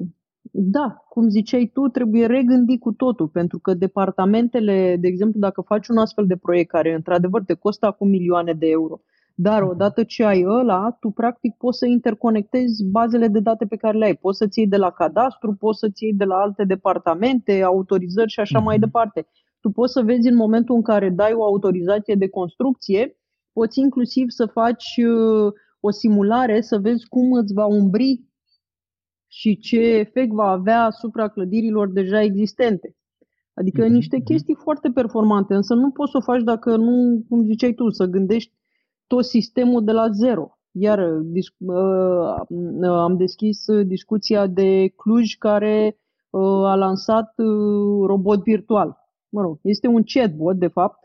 da, 0.50 1.04
cum 1.08 1.28
ziceai 1.28 1.70
tu, 1.72 1.88
trebuie 1.88 2.26
regândit 2.26 2.80
cu 2.80 2.92
totul, 2.92 3.28
pentru 3.28 3.58
că 3.58 3.74
departamentele, 3.74 4.96
de 5.00 5.06
exemplu, 5.06 5.40
dacă 5.40 5.60
faci 5.60 5.88
un 5.88 5.96
astfel 5.96 6.26
de 6.26 6.36
proiect 6.36 6.70
care 6.70 6.94
într-adevăr 6.94 7.42
te 7.44 7.54
costă 7.54 7.86
acum 7.86 8.08
milioane 8.08 8.52
de 8.52 8.66
euro, 8.66 9.00
dar 9.40 9.62
mhm. 9.62 9.70
odată 9.70 10.04
ce 10.04 10.24
ai 10.24 10.44
ăla, 10.46 10.96
tu 11.00 11.10
practic 11.10 11.56
poți 11.56 11.78
să 11.78 11.86
interconectezi 11.86 12.84
bazele 12.84 13.28
de 13.28 13.40
date 13.40 13.66
pe 13.66 13.76
care 13.76 13.98
le 13.98 14.04
ai. 14.04 14.16
Poți 14.16 14.38
să-ți 14.38 14.58
iei 14.58 14.68
de 14.68 14.76
la 14.76 14.90
cadastru, 14.90 15.54
poți 15.54 15.78
să-ți 15.78 16.04
iei 16.04 16.14
de 16.14 16.24
la 16.24 16.34
alte 16.34 16.64
departamente, 16.64 17.62
autorizări 17.62 18.30
și 18.30 18.40
așa 18.40 18.60
uh-huh. 18.60 18.64
mai 18.64 18.76
mhm. 18.76 18.84
departe. 18.84 19.26
Tu 19.60 19.70
poți 19.70 19.92
să 19.92 20.02
vezi 20.02 20.28
în 20.28 20.36
momentul 20.36 20.74
în 20.74 20.82
care 20.82 21.08
dai 21.10 21.32
o 21.32 21.44
autorizație 21.44 22.14
de 22.14 22.28
construcție, 22.28 23.16
poți 23.52 23.78
inclusiv 23.78 24.28
să 24.28 24.46
faci 24.46 24.96
uh, 24.96 25.52
o 25.80 25.90
simulare, 25.90 26.60
să 26.60 26.78
vezi 26.78 27.08
cum 27.08 27.32
îți 27.32 27.52
va 27.52 27.66
umbri 27.66 28.24
și 29.26 29.58
ce 29.58 29.80
efect 29.80 30.32
va 30.32 30.50
avea 30.50 30.84
asupra 30.84 31.28
clădirilor 31.28 31.88
deja 31.88 32.22
existente. 32.22 32.96
Adică 33.54 33.84
mm-hmm. 33.84 33.90
niște 33.90 34.16
mhm. 34.16 34.24
chestii 34.24 34.54
foarte 34.54 34.90
performante, 34.94 35.54
însă 35.54 35.74
nu 35.74 35.90
poți 35.90 36.10
să 36.10 36.16
o 36.16 36.20
faci 36.20 36.42
dacă 36.42 36.76
nu, 36.76 37.24
cum 37.28 37.44
ziceai 37.44 37.72
tu, 37.72 37.90
să 37.90 38.04
gândești 38.04 38.56
tot 39.08 39.24
sistemul 39.24 39.84
de 39.84 39.92
la 39.92 40.10
zero. 40.10 40.58
Iar 40.70 40.98
uh, 41.58 42.34
am 42.82 43.16
deschis 43.16 43.64
discuția 43.86 44.46
de 44.46 44.88
Cluj 44.96 45.34
care 45.34 45.98
uh, 46.30 46.40
a 46.42 46.74
lansat 46.74 47.32
uh, 47.36 48.06
robot 48.06 48.42
virtual. 48.42 48.96
Mă 49.28 49.40
rog, 49.40 49.58
este 49.62 49.86
un 49.86 50.02
chatbot, 50.04 50.56
de 50.58 50.66
fapt, 50.66 50.98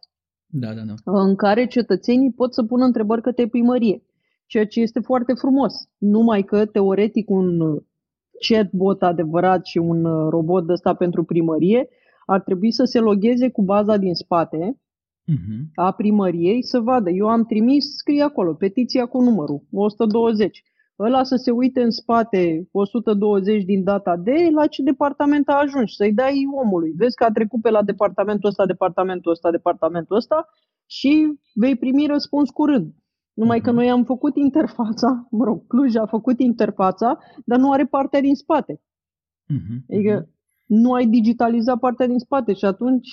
da, 0.46 0.74
da, 0.74 0.82
da. 0.82 1.22
în 1.22 1.36
care 1.36 1.68
cetățenii 1.68 2.32
pot 2.32 2.54
să 2.54 2.64
pună 2.64 2.86
întrebări 2.86 3.22
către 3.22 3.48
primărie 3.48 4.04
ceea 4.46 4.66
ce 4.66 4.82
este 4.82 5.00
foarte 5.00 5.34
frumos. 5.34 5.74
Numai 5.98 6.44
că, 6.44 6.66
teoretic, 6.66 7.30
un 7.30 7.78
chatbot 8.48 9.04
adevărat 9.04 9.66
și 9.66 9.78
un 9.78 10.04
robot 10.30 10.70
ăsta 10.70 10.94
pentru 10.94 11.24
primărie 11.24 11.88
ar 12.26 12.42
trebui 12.42 12.72
să 12.72 12.84
se 12.84 13.00
logheze 13.00 13.50
cu 13.50 13.62
baza 13.62 13.98
din 13.98 14.14
spate 14.14 14.78
uh-huh. 15.32 15.72
a 15.76 15.92
primăriei 15.92 16.64
să 16.64 16.80
vadă. 16.80 17.10
Eu 17.10 17.28
am 17.28 17.46
trimis, 17.46 17.96
scrie 17.96 18.22
acolo, 18.22 18.54
petiția 18.54 19.06
cu 19.06 19.22
numărul 19.22 19.64
120 19.72 20.64
ăla 21.00 21.24
să 21.24 21.36
se 21.36 21.52
uite 21.52 21.82
în 21.82 21.90
spate 21.90 22.68
120 22.72 23.64
din 23.64 23.84
data 23.84 24.18
de 24.18 24.50
la 24.56 24.68
ce 24.68 24.84
departament 24.84 25.50
a 25.50 25.60
ajuns, 25.60 25.96
să-i 25.96 26.14
dai 26.14 26.48
omului. 26.64 26.94
Vezi 26.98 27.16
că 27.16 27.24
a 27.24 27.32
trecut 27.32 27.62
pe 27.62 27.70
la 27.70 27.84
departamentul 27.84 28.50
ăsta, 28.50 28.66
departamentul 28.66 29.32
ăsta, 29.32 29.52
departamentul 29.52 30.16
ăsta 30.16 30.48
și 30.86 31.40
vei 31.54 31.76
primi 31.76 32.06
răspuns 32.08 32.50
curând. 32.50 32.94
Numai 33.34 33.62
că 33.62 33.70
mhm. 33.70 33.80
noi 33.80 33.90
am 33.90 34.04
făcut 34.04 34.36
interfața, 34.36 35.28
mă 35.32 35.44
rog, 35.44 35.68
Cluj 35.68 35.96
a 35.96 36.06
făcut 36.06 36.40
interfața, 36.40 37.18
dar 37.46 37.60
nu 37.60 37.72
are 37.72 37.86
partea 37.86 38.22
din 38.22 38.36
spate. 38.36 38.82
Uh-huh. 39.54 39.94
Adică 39.94 40.30
nu 40.66 40.94
ai 40.94 41.06
digitalizat 41.06 41.80
partea 41.80 42.08
din 42.08 42.20
spate 42.20 42.54
și 42.54 42.66
atunci 42.66 43.10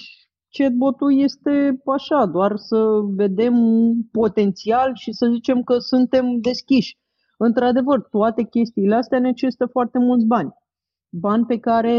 chatbot-ul 0.51 1.19
este 1.19 1.83
așa, 1.87 2.27
doar 2.27 2.57
să 2.57 3.01
vedem 3.03 3.55
potențial 4.13 4.91
și 4.95 5.13
să 5.13 5.31
zicem 5.33 5.63
că 5.63 5.79
suntem 5.79 6.41
deschiși. 6.41 6.99
Într-adevăr, 7.39 8.01
toate 8.01 8.43
chestiile 8.43 8.95
astea 8.95 9.19
necesită 9.19 9.67
foarte 9.67 9.99
mulți 9.99 10.27
bani. 10.27 10.53
Bani 11.09 11.47
pe 11.47 11.59
care 11.59 11.97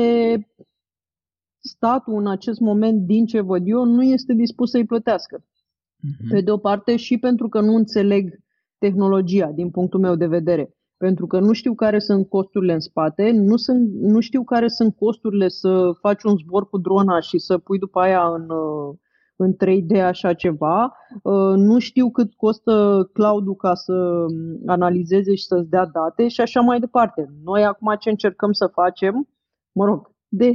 statul 1.60 2.18
în 2.18 2.28
acest 2.28 2.60
moment, 2.60 3.06
din 3.06 3.26
ce 3.26 3.42
văd 3.42 3.68
eu, 3.68 3.84
nu 3.84 4.04
este 4.04 4.34
dispus 4.34 4.70
să-i 4.70 4.86
plătească. 4.86 5.40
Uh-huh. 5.40 6.30
Pe 6.30 6.42
de 6.42 6.52
o 6.52 6.58
parte 6.58 6.96
și 6.96 7.18
pentru 7.18 7.50
că 7.50 7.62
nu 7.62 7.76
înțeleg 7.76 8.40
tehnologia, 8.78 9.52
din 9.52 9.70
punctul 9.70 10.00
meu 10.00 10.16
de 10.16 10.28
vedere. 10.28 10.76
Pentru 11.06 11.28
că 11.28 11.40
nu 11.40 11.54
știu 11.54 11.74
care 11.74 12.00
sunt 12.00 12.30
costurile 12.30 12.74
în 12.74 12.80
spate, 12.80 13.32
nu, 13.32 13.56
sunt, 13.56 13.92
nu 13.94 14.20
știu 14.20 14.44
care 14.44 14.68
sunt 14.68 14.96
costurile 14.96 15.48
să 15.48 15.92
faci 16.02 16.24
un 16.24 16.38
zbor 16.38 16.70
cu 16.70 16.78
drona 16.78 17.20
și 17.20 17.38
să 17.38 17.58
pui 17.58 17.78
după 17.80 18.00
aia 18.00 18.24
în, 18.34 18.50
uh, 18.50 18.96
în 19.36 19.54
3D 19.54 20.02
așa 20.04 20.34
ceva. 20.34 20.94
Uh, 21.24 21.56
nu 21.56 21.80
știu 21.80 22.12
cât 22.12 22.34
costă 22.34 23.10
cloud 23.14 23.58
ca 23.58 23.74
să 23.74 24.26
analizeze 24.66 25.36
și 25.36 25.46
să-ți 25.46 25.70
dea 25.70 25.86
date 25.86 26.28
și 26.28 26.42
așa 26.42 26.62
mai 26.62 26.80
departe. 26.80 27.30
Noi 27.44 27.64
acum 27.64 27.96
ce 28.00 28.10
încercăm 28.10 28.52
să 28.52 28.68
facem, 28.74 29.28
mă 29.72 29.86
rog, 29.86 30.12
de, 30.28 30.52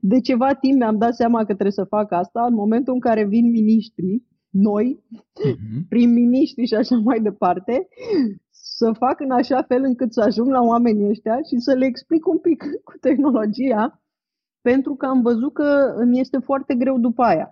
de 0.00 0.20
ceva 0.20 0.54
timp 0.54 0.76
mi-am 0.78 0.98
dat 0.98 1.14
seama 1.14 1.38
că 1.38 1.44
trebuie 1.44 1.72
să 1.72 1.84
fac 1.84 2.12
asta 2.12 2.44
în 2.48 2.54
momentul 2.54 2.92
în 2.94 3.00
care 3.00 3.24
vin 3.24 3.50
miniștrii, 3.50 4.28
noi, 4.50 5.04
uh-huh. 5.10 5.88
prim-miniștri 5.88 6.66
și 6.66 6.74
așa 6.74 6.96
mai 6.96 7.20
departe, 7.20 7.88
să 8.62 8.92
fac 8.92 9.20
în 9.20 9.30
așa 9.30 9.62
fel 9.62 9.82
încât 9.82 10.12
să 10.12 10.20
ajung 10.20 10.48
la 10.50 10.60
oamenii 10.60 11.08
ăștia 11.08 11.36
și 11.36 11.58
să 11.58 11.72
le 11.72 11.86
explic 11.86 12.26
un 12.26 12.38
pic 12.38 12.62
cu 12.88 12.92
tehnologia, 13.00 14.02
pentru 14.60 14.94
că 14.94 15.06
am 15.06 15.22
văzut 15.22 15.52
că 15.52 15.94
îmi 15.96 16.20
este 16.20 16.38
foarte 16.38 16.74
greu 16.74 16.98
după 16.98 17.22
aia. 17.22 17.50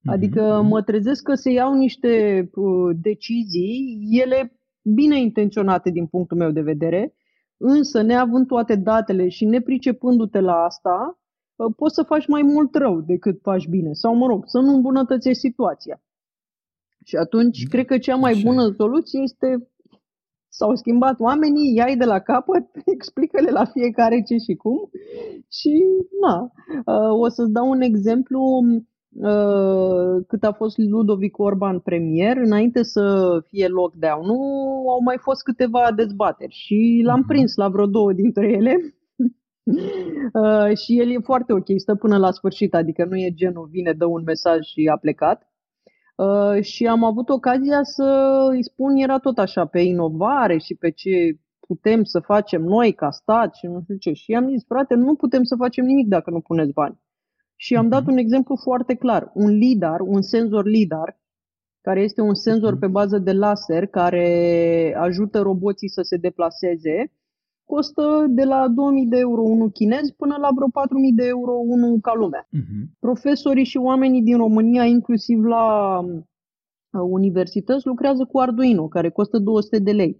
Mhm, 0.00 0.12
adică 0.12 0.58
mhm. 0.60 0.66
mă 0.66 0.82
trezesc 0.82 1.22
că 1.22 1.34
se 1.34 1.50
iau 1.50 1.74
niște 1.74 2.10
uh, 2.54 2.96
decizii, 3.00 4.08
ele 4.10 4.60
bine 4.82 5.20
intenționate 5.20 5.90
din 5.90 6.06
punctul 6.06 6.36
meu 6.36 6.50
de 6.50 6.60
vedere, 6.60 7.14
însă 7.56 8.02
neavând 8.02 8.46
toate 8.46 8.74
datele 8.76 9.28
și 9.28 9.44
nepricepându-te 9.44 10.40
la 10.40 10.54
asta, 10.54 11.20
uh, 11.56 11.72
poți 11.76 11.94
să 11.94 12.02
faci 12.02 12.26
mai 12.26 12.42
mult 12.42 12.74
rău 12.74 13.00
decât 13.00 13.40
faci 13.42 13.66
bine. 13.68 13.92
Sau, 13.92 14.14
mă 14.14 14.26
rog, 14.26 14.44
să 14.46 14.58
nu 14.58 14.74
îmbunătățești 14.74 15.40
situația. 15.40 16.02
Și 17.04 17.16
atunci, 17.16 17.62
da. 17.62 17.68
cred 17.68 17.86
că 17.86 17.98
cea 17.98 18.16
mai 18.16 18.40
bună 18.44 18.74
soluție 18.76 19.20
este 19.22 19.70
s-au 20.60 20.74
schimbat 20.74 21.16
oamenii, 21.28 21.74
ia 21.74 21.88
de 22.02 22.04
la 22.04 22.18
capăt, 22.18 22.66
explică-le 22.96 23.50
la 23.50 23.64
fiecare 23.64 24.22
ce 24.28 24.36
și 24.46 24.54
cum. 24.62 24.78
Și, 25.58 25.74
na, 26.24 26.36
uh, 26.92 27.12
o 27.24 27.28
să-ți 27.28 27.52
dau 27.52 27.68
un 27.70 27.80
exemplu 27.80 28.40
Uh, 29.12 30.24
cât 30.28 30.42
a 30.42 30.52
fost 30.52 30.78
Ludovic 30.78 31.38
Orban 31.38 31.78
premier, 31.78 32.36
înainte 32.36 32.82
să 32.82 33.04
fie 33.48 33.66
lockdown, 33.68 34.26
nu 34.26 34.38
au 34.94 35.00
mai 35.04 35.16
fost 35.20 35.42
câteva 35.42 35.92
dezbateri 35.96 36.54
și 36.54 37.02
l-am 37.04 37.18
mhm. 37.18 37.28
prins 37.28 37.54
la 37.54 37.68
vreo 37.68 37.86
două 37.86 38.12
dintre 38.12 38.46
ele. 38.58 38.74
Uh, 40.42 40.76
și 40.76 40.98
el 41.00 41.10
e 41.10 41.18
foarte 41.22 41.52
ok, 41.52 41.66
stă 41.76 41.94
până 41.94 42.16
la 42.16 42.30
sfârșit, 42.30 42.74
adică 42.74 43.04
nu 43.04 43.16
e 43.16 43.32
genul 43.34 43.68
vine, 43.70 43.92
dă 43.92 44.04
un 44.04 44.22
mesaj 44.24 44.58
și 44.60 44.90
a 44.94 44.96
plecat. 44.96 45.49
Uh, 46.20 46.62
și 46.62 46.86
am 46.86 47.04
avut 47.04 47.28
ocazia 47.28 47.82
să 47.82 48.38
îi 48.50 48.64
spun, 48.64 48.96
era 48.96 49.18
tot 49.18 49.38
așa, 49.38 49.66
pe 49.66 49.80
inovare 49.80 50.58
și 50.58 50.74
pe 50.74 50.90
ce 50.90 51.38
putem 51.60 52.04
să 52.04 52.18
facem 52.20 52.62
noi 52.62 52.92
ca 52.92 53.10
stat 53.10 53.54
și 53.54 53.66
nu 53.66 53.80
știu 53.82 53.96
ce. 53.96 54.12
Și 54.12 54.34
am 54.34 54.48
zis, 54.48 54.64
frate, 54.66 54.94
nu 54.94 55.14
putem 55.14 55.42
să 55.42 55.56
facem 55.56 55.84
nimic 55.84 56.08
dacă 56.08 56.30
nu 56.30 56.40
puneți 56.40 56.72
bani. 56.72 57.00
Și 57.56 57.76
am 57.76 57.88
dat 57.88 58.02
mhm. 58.02 58.10
un 58.10 58.18
exemplu 58.18 58.56
foarte 58.56 58.94
clar. 58.94 59.30
Un 59.34 59.50
LIDAR, 59.50 60.00
un 60.00 60.22
senzor 60.22 60.66
LIDAR, 60.66 61.20
care 61.80 62.00
este 62.00 62.20
un 62.20 62.34
senzor 62.34 62.70
mhm. 62.70 62.80
pe 62.80 62.86
bază 62.86 63.18
de 63.18 63.32
laser 63.32 63.86
care 63.86 64.96
ajută 64.98 65.40
roboții 65.40 65.88
să 65.88 66.02
se 66.02 66.16
deplaseze, 66.16 67.12
costă 67.74 68.26
de 68.28 68.44
la 68.44 68.68
2000 68.68 69.06
de 69.06 69.18
euro 69.18 69.42
unul 69.42 69.70
chinez 69.70 70.10
până 70.10 70.36
la 70.40 70.48
vreo 70.54 70.68
4000 70.72 71.12
de 71.12 71.26
euro 71.26 71.52
unul 71.52 71.98
ca 72.00 72.12
lumea. 72.14 72.42
Uh-huh. 72.44 72.82
Profesorii 72.98 73.64
și 73.64 73.76
oamenii 73.76 74.22
din 74.22 74.36
România, 74.36 74.84
inclusiv 74.84 75.44
la 75.44 75.64
uh, 75.98 77.00
universități, 77.18 77.86
lucrează 77.86 78.24
cu 78.24 78.38
Arduino, 78.38 78.88
care 78.88 79.10
costă 79.10 79.38
200 79.38 79.78
de 79.78 79.92
lei. 79.92 80.16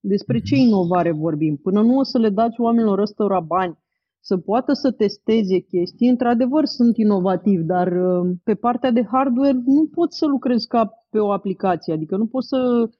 Despre 0.00 0.40
ce 0.40 0.56
inovare 0.56 1.12
vorbim? 1.12 1.56
Până 1.56 1.80
nu 1.82 1.98
o 1.98 2.02
să 2.02 2.18
le 2.18 2.28
dați 2.28 2.60
oamenilor 2.60 2.98
ăstora 2.98 3.40
bani 3.40 3.78
să 4.20 4.36
poată 4.36 4.72
să 4.72 4.90
testeze 4.90 5.58
chestii. 5.58 6.08
Într-adevăr, 6.08 6.64
sunt 6.64 6.96
inovativi, 6.96 7.62
dar 7.62 7.92
uh, 7.92 8.30
pe 8.44 8.54
partea 8.54 8.90
de 8.90 9.04
hardware 9.10 9.62
nu 9.64 9.88
pot 9.94 10.12
să 10.12 10.26
lucrez 10.26 10.64
ca 10.64 11.04
pe 11.10 11.18
o 11.18 11.32
aplicație. 11.32 11.92
Adică 11.92 12.16
nu 12.16 12.26
pot 12.26 12.44
să 12.44 12.82
uh, 12.82 12.90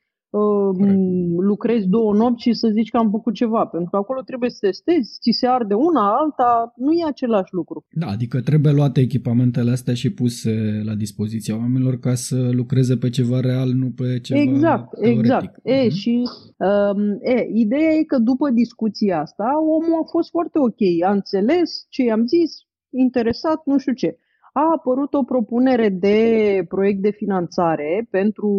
lucrezi 1.39 1.87
două 1.87 2.15
nopți 2.15 2.43
și 2.43 2.53
să 2.53 2.69
zici 2.73 2.91
că 2.91 2.97
am 2.97 3.11
făcut 3.11 3.35
ceva. 3.35 3.67
Pentru 3.67 3.91
că 3.91 3.97
acolo 3.97 4.21
trebuie 4.21 4.51
să 4.51 4.59
testezi, 4.61 5.19
ți 5.21 5.31
se 5.31 5.47
arde 5.47 5.75
una, 5.75 6.17
alta, 6.17 6.73
nu 6.77 6.93
e 6.93 7.05
același 7.07 7.55
lucru. 7.55 7.85
Da, 7.91 8.07
adică 8.07 8.41
trebuie 8.41 8.73
luate 8.73 9.01
echipamentele 9.01 9.71
astea 9.71 9.95
și 9.95 10.13
puse 10.13 10.83
la 10.85 10.95
dispoziția 10.95 11.57
oamenilor 11.57 11.99
ca 11.99 12.15
să 12.15 12.49
lucreze 12.53 12.97
pe 12.97 13.11
ceva 13.11 13.41
real, 13.41 13.73
nu 13.73 13.91
pe 13.91 14.21
ceva 14.21 14.41
Exact, 14.41 14.91
teoretic. 14.91 15.21
exact. 15.21 15.61
E, 15.63 15.87
uh-huh. 15.87 15.91
și 15.91 16.23
um, 16.57 17.19
e, 17.23 17.49
ideea 17.55 17.91
e 17.91 18.03
că 18.03 18.19
după 18.19 18.51
discuția 18.51 19.21
asta, 19.21 19.45
omul 19.61 20.01
a 20.03 20.09
fost 20.11 20.31
foarte 20.31 20.59
ok, 20.59 20.81
a 21.07 21.13
înțeles 21.13 21.87
ce 21.89 22.03
i-am 22.03 22.27
zis, 22.27 22.53
interesat, 22.91 23.63
nu 23.65 23.79
știu 23.79 23.93
ce 23.93 24.19
a 24.53 24.71
apărut 24.77 25.15
o 25.15 25.23
propunere 25.23 25.89
de 25.89 26.19
proiect 26.69 27.03
de 27.03 27.11
finanțare 27.11 28.07
pentru, 28.11 28.51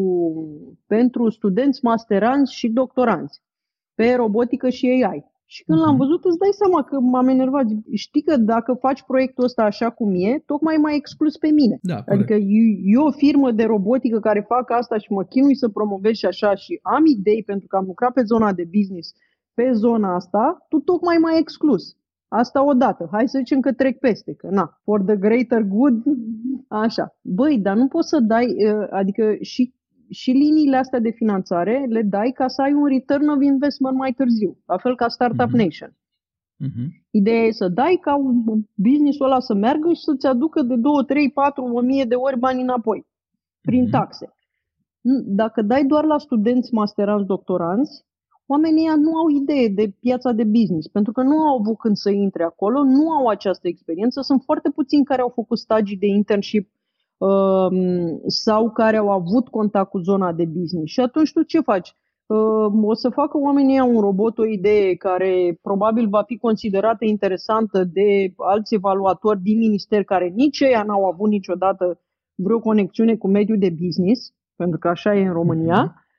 pentru 0.88 1.29
studenți 1.29 1.79
masteranți 1.83 2.55
și 2.55 2.69
doctoranți 2.69 3.41
pe 3.95 4.13
robotică 4.13 4.69
și 4.69 4.86
AI. 4.86 5.29
Și 5.45 5.63
când 5.63 5.79
l-am 5.79 5.95
mhm. 5.95 5.98
văzut, 5.98 6.25
îți 6.25 6.38
dai 6.38 6.50
seama 6.51 6.83
că 6.83 7.00
m-am 7.00 7.27
enervat. 7.27 7.65
Știi 7.93 8.21
că 8.21 8.38
dacă 8.38 8.74
faci 8.74 9.01
proiectul 9.03 9.43
ăsta 9.43 9.63
așa 9.63 9.89
cum 9.89 10.13
e, 10.15 10.43
tocmai 10.45 10.75
m-ai 10.75 10.95
exclus 10.95 11.38
pe 11.38 11.50
mine. 11.50 11.77
Da, 11.81 12.03
adică 12.05 12.33
eu, 12.33 12.67
eu 12.83 13.05
o 13.05 13.12
firmă 13.12 13.51
de 13.51 13.63
robotică 13.63 14.19
care 14.19 14.45
fac 14.48 14.71
asta 14.71 14.98
și 14.98 15.12
mă 15.12 15.24
chinui 15.24 15.55
să 15.55 15.69
promovez 15.69 16.15
și 16.15 16.25
așa 16.25 16.55
și 16.55 16.79
am 16.81 17.05
idei 17.05 17.43
pentru 17.43 17.67
că 17.67 17.75
am 17.75 17.86
lucrat 17.86 18.13
pe 18.13 18.21
zona 18.24 18.53
de 18.53 18.65
business 18.77 19.13
pe 19.53 19.71
zona 19.71 20.15
asta, 20.15 20.65
tu 20.69 20.77
tocmai 20.79 21.17
m-ai 21.17 21.39
exclus. 21.39 21.83
Asta 22.34 22.64
odată. 22.64 23.08
Hai 23.12 23.28
să 23.28 23.38
zicem 23.38 23.60
că 23.60 23.74
trec 23.74 24.00
peste, 24.00 24.34
că 24.34 24.48
na, 24.50 24.80
for 24.84 25.02
the 25.04 25.16
greater 25.16 25.62
good, 25.62 26.04
așa. 26.86 27.16
Băi, 27.22 27.60
dar 27.60 27.76
nu 27.76 27.88
poți 27.88 28.10
să 28.10 28.20
dai, 28.20 28.46
uh, 28.46 28.88
adică 28.90 29.36
și, 29.42 29.74
și 30.10 30.32
liniile 30.32 30.78
astea 30.78 31.00
de 31.00 31.10
finanțare 31.10 31.86
le 31.90 32.02
dai 32.02 32.32
ca 32.32 32.48
să 32.48 32.62
ai 32.62 32.74
un 32.74 32.86
return 32.86 33.28
of 33.28 33.42
investment 33.42 33.98
mai 33.98 34.12
târziu, 34.12 34.58
la 34.66 34.78
fel 34.78 34.96
ca 34.96 35.08
Startup 35.08 35.48
uh-huh. 35.48 35.64
Nation. 35.64 35.90
Uh-huh. 35.90 36.88
Ideea 37.10 37.44
e 37.44 37.52
să 37.52 37.68
dai 37.68 37.98
ca 38.02 38.18
business-ul 38.76 39.26
ăla 39.26 39.40
să 39.40 39.54
meargă 39.54 39.94
și 39.94 40.02
să-ți 40.02 40.28
aducă 40.28 40.62
de 40.62 40.76
2, 40.76 40.92
3, 41.08 41.32
4, 41.32 41.64
1000 41.64 42.04
de 42.04 42.16
ori 42.16 42.40
bani 42.40 42.62
înapoi, 42.62 43.06
prin 43.62 43.88
uh-huh. 43.88 43.92
taxe. 43.92 44.34
Dacă 45.26 45.62
dai 45.62 45.86
doar 45.86 46.04
la 46.04 46.18
studenți, 46.18 46.74
masteranți, 46.74 47.28
doctoranți, 47.28 48.06
oamenii 48.51 48.88
nu 49.05 49.12
au 49.22 49.27
idee 49.41 49.67
de 49.67 49.93
piața 50.00 50.31
de 50.31 50.43
business, 50.43 50.88
pentru 50.88 51.12
că 51.12 51.22
nu 51.22 51.38
au 51.38 51.58
avut 51.60 51.77
când 51.77 51.96
să 51.96 52.10
intre 52.10 52.43
acolo, 52.43 52.84
nu 52.84 53.12
au 53.12 53.27
această 53.27 53.67
experiență. 53.67 54.22
Sunt 54.22 54.41
foarte 54.46 54.70
puțini 54.70 55.03
care 55.03 55.22
au 55.22 55.31
făcut 55.39 55.58
stagii 55.58 55.98
de 55.98 56.08
internship 56.08 56.70
uh, 57.17 57.67
sau 58.25 58.72
care 58.72 58.98
au 58.98 59.10
avut 59.10 59.48
contact 59.48 59.89
cu 59.89 60.00
zona 60.00 60.34
de 60.34 60.46
business. 60.46 60.91
Și 60.91 61.00
atunci 61.00 61.31
tu 61.31 61.41
ce 61.43 61.60
faci? 61.60 61.93
Uh, 62.25 62.72
o 62.84 62.93
să 62.93 63.10
facă 63.10 63.38
oamenii 63.38 63.79
un 63.79 64.00
robot 64.00 64.38
o 64.38 64.46
idee 64.46 64.96
care 64.96 65.60
probabil 65.62 66.08
va 66.10 66.24
fi 66.24 66.38
considerată 66.38 67.05
interesantă 67.05 67.84
de 67.84 68.34
alți 68.38 68.74
evaluatori 68.74 69.41
din 69.41 69.58
minister 69.58 70.03
care 70.03 70.27
nici 70.36 70.60
ei 70.60 70.84
n-au 70.86 71.05
avut 71.05 71.29
niciodată 71.29 72.00
vreo 72.36 72.60
conexiune 72.60 73.15
cu 73.15 73.27
mediul 73.27 73.58
de 73.58 73.75
business, 73.84 74.34
pentru 74.55 74.79
că 74.79 74.88
așa 74.88 75.15
e 75.15 75.27
în 75.27 75.34
România. 75.34 75.79
Uh-huh 75.88 76.10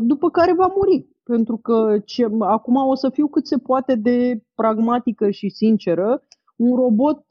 după 0.00 0.30
care 0.30 0.54
va 0.54 0.72
muri. 0.76 1.06
Pentru 1.22 1.56
că 1.56 1.98
ce, 2.04 2.26
acum 2.38 2.76
o 2.76 2.94
să 2.94 3.10
fiu 3.10 3.28
cât 3.28 3.46
se 3.46 3.58
poate 3.58 3.94
de 3.94 4.42
pragmatică 4.54 5.30
și 5.30 5.48
sinceră. 5.48 6.22
Un 6.56 6.76
robot 6.76 7.24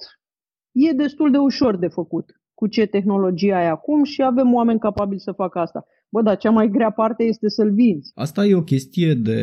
e 0.72 0.92
destul 0.92 1.32
de 1.32 1.38
ușor 1.38 1.78
de 1.78 1.88
făcut 1.88 2.44
cu 2.54 2.68
ce 2.68 2.86
tehnologie 2.86 3.54
ai 3.54 3.70
acum 3.70 4.04
și 4.04 4.24
avem 4.24 4.54
oameni 4.54 4.80
capabili 4.80 5.20
să 5.20 5.32
facă 5.32 5.60
asta. 5.60 5.86
Bă, 6.10 6.22
dar 6.22 6.38
cea 6.38 6.50
mai 6.50 6.70
grea 6.70 6.90
parte 6.90 7.24
este 7.24 7.50
să-l 7.50 7.72
vinzi. 7.72 8.12
Asta 8.16 8.46
e 8.46 8.56
o 8.56 8.64
chestie 8.64 9.14
de, 9.14 9.42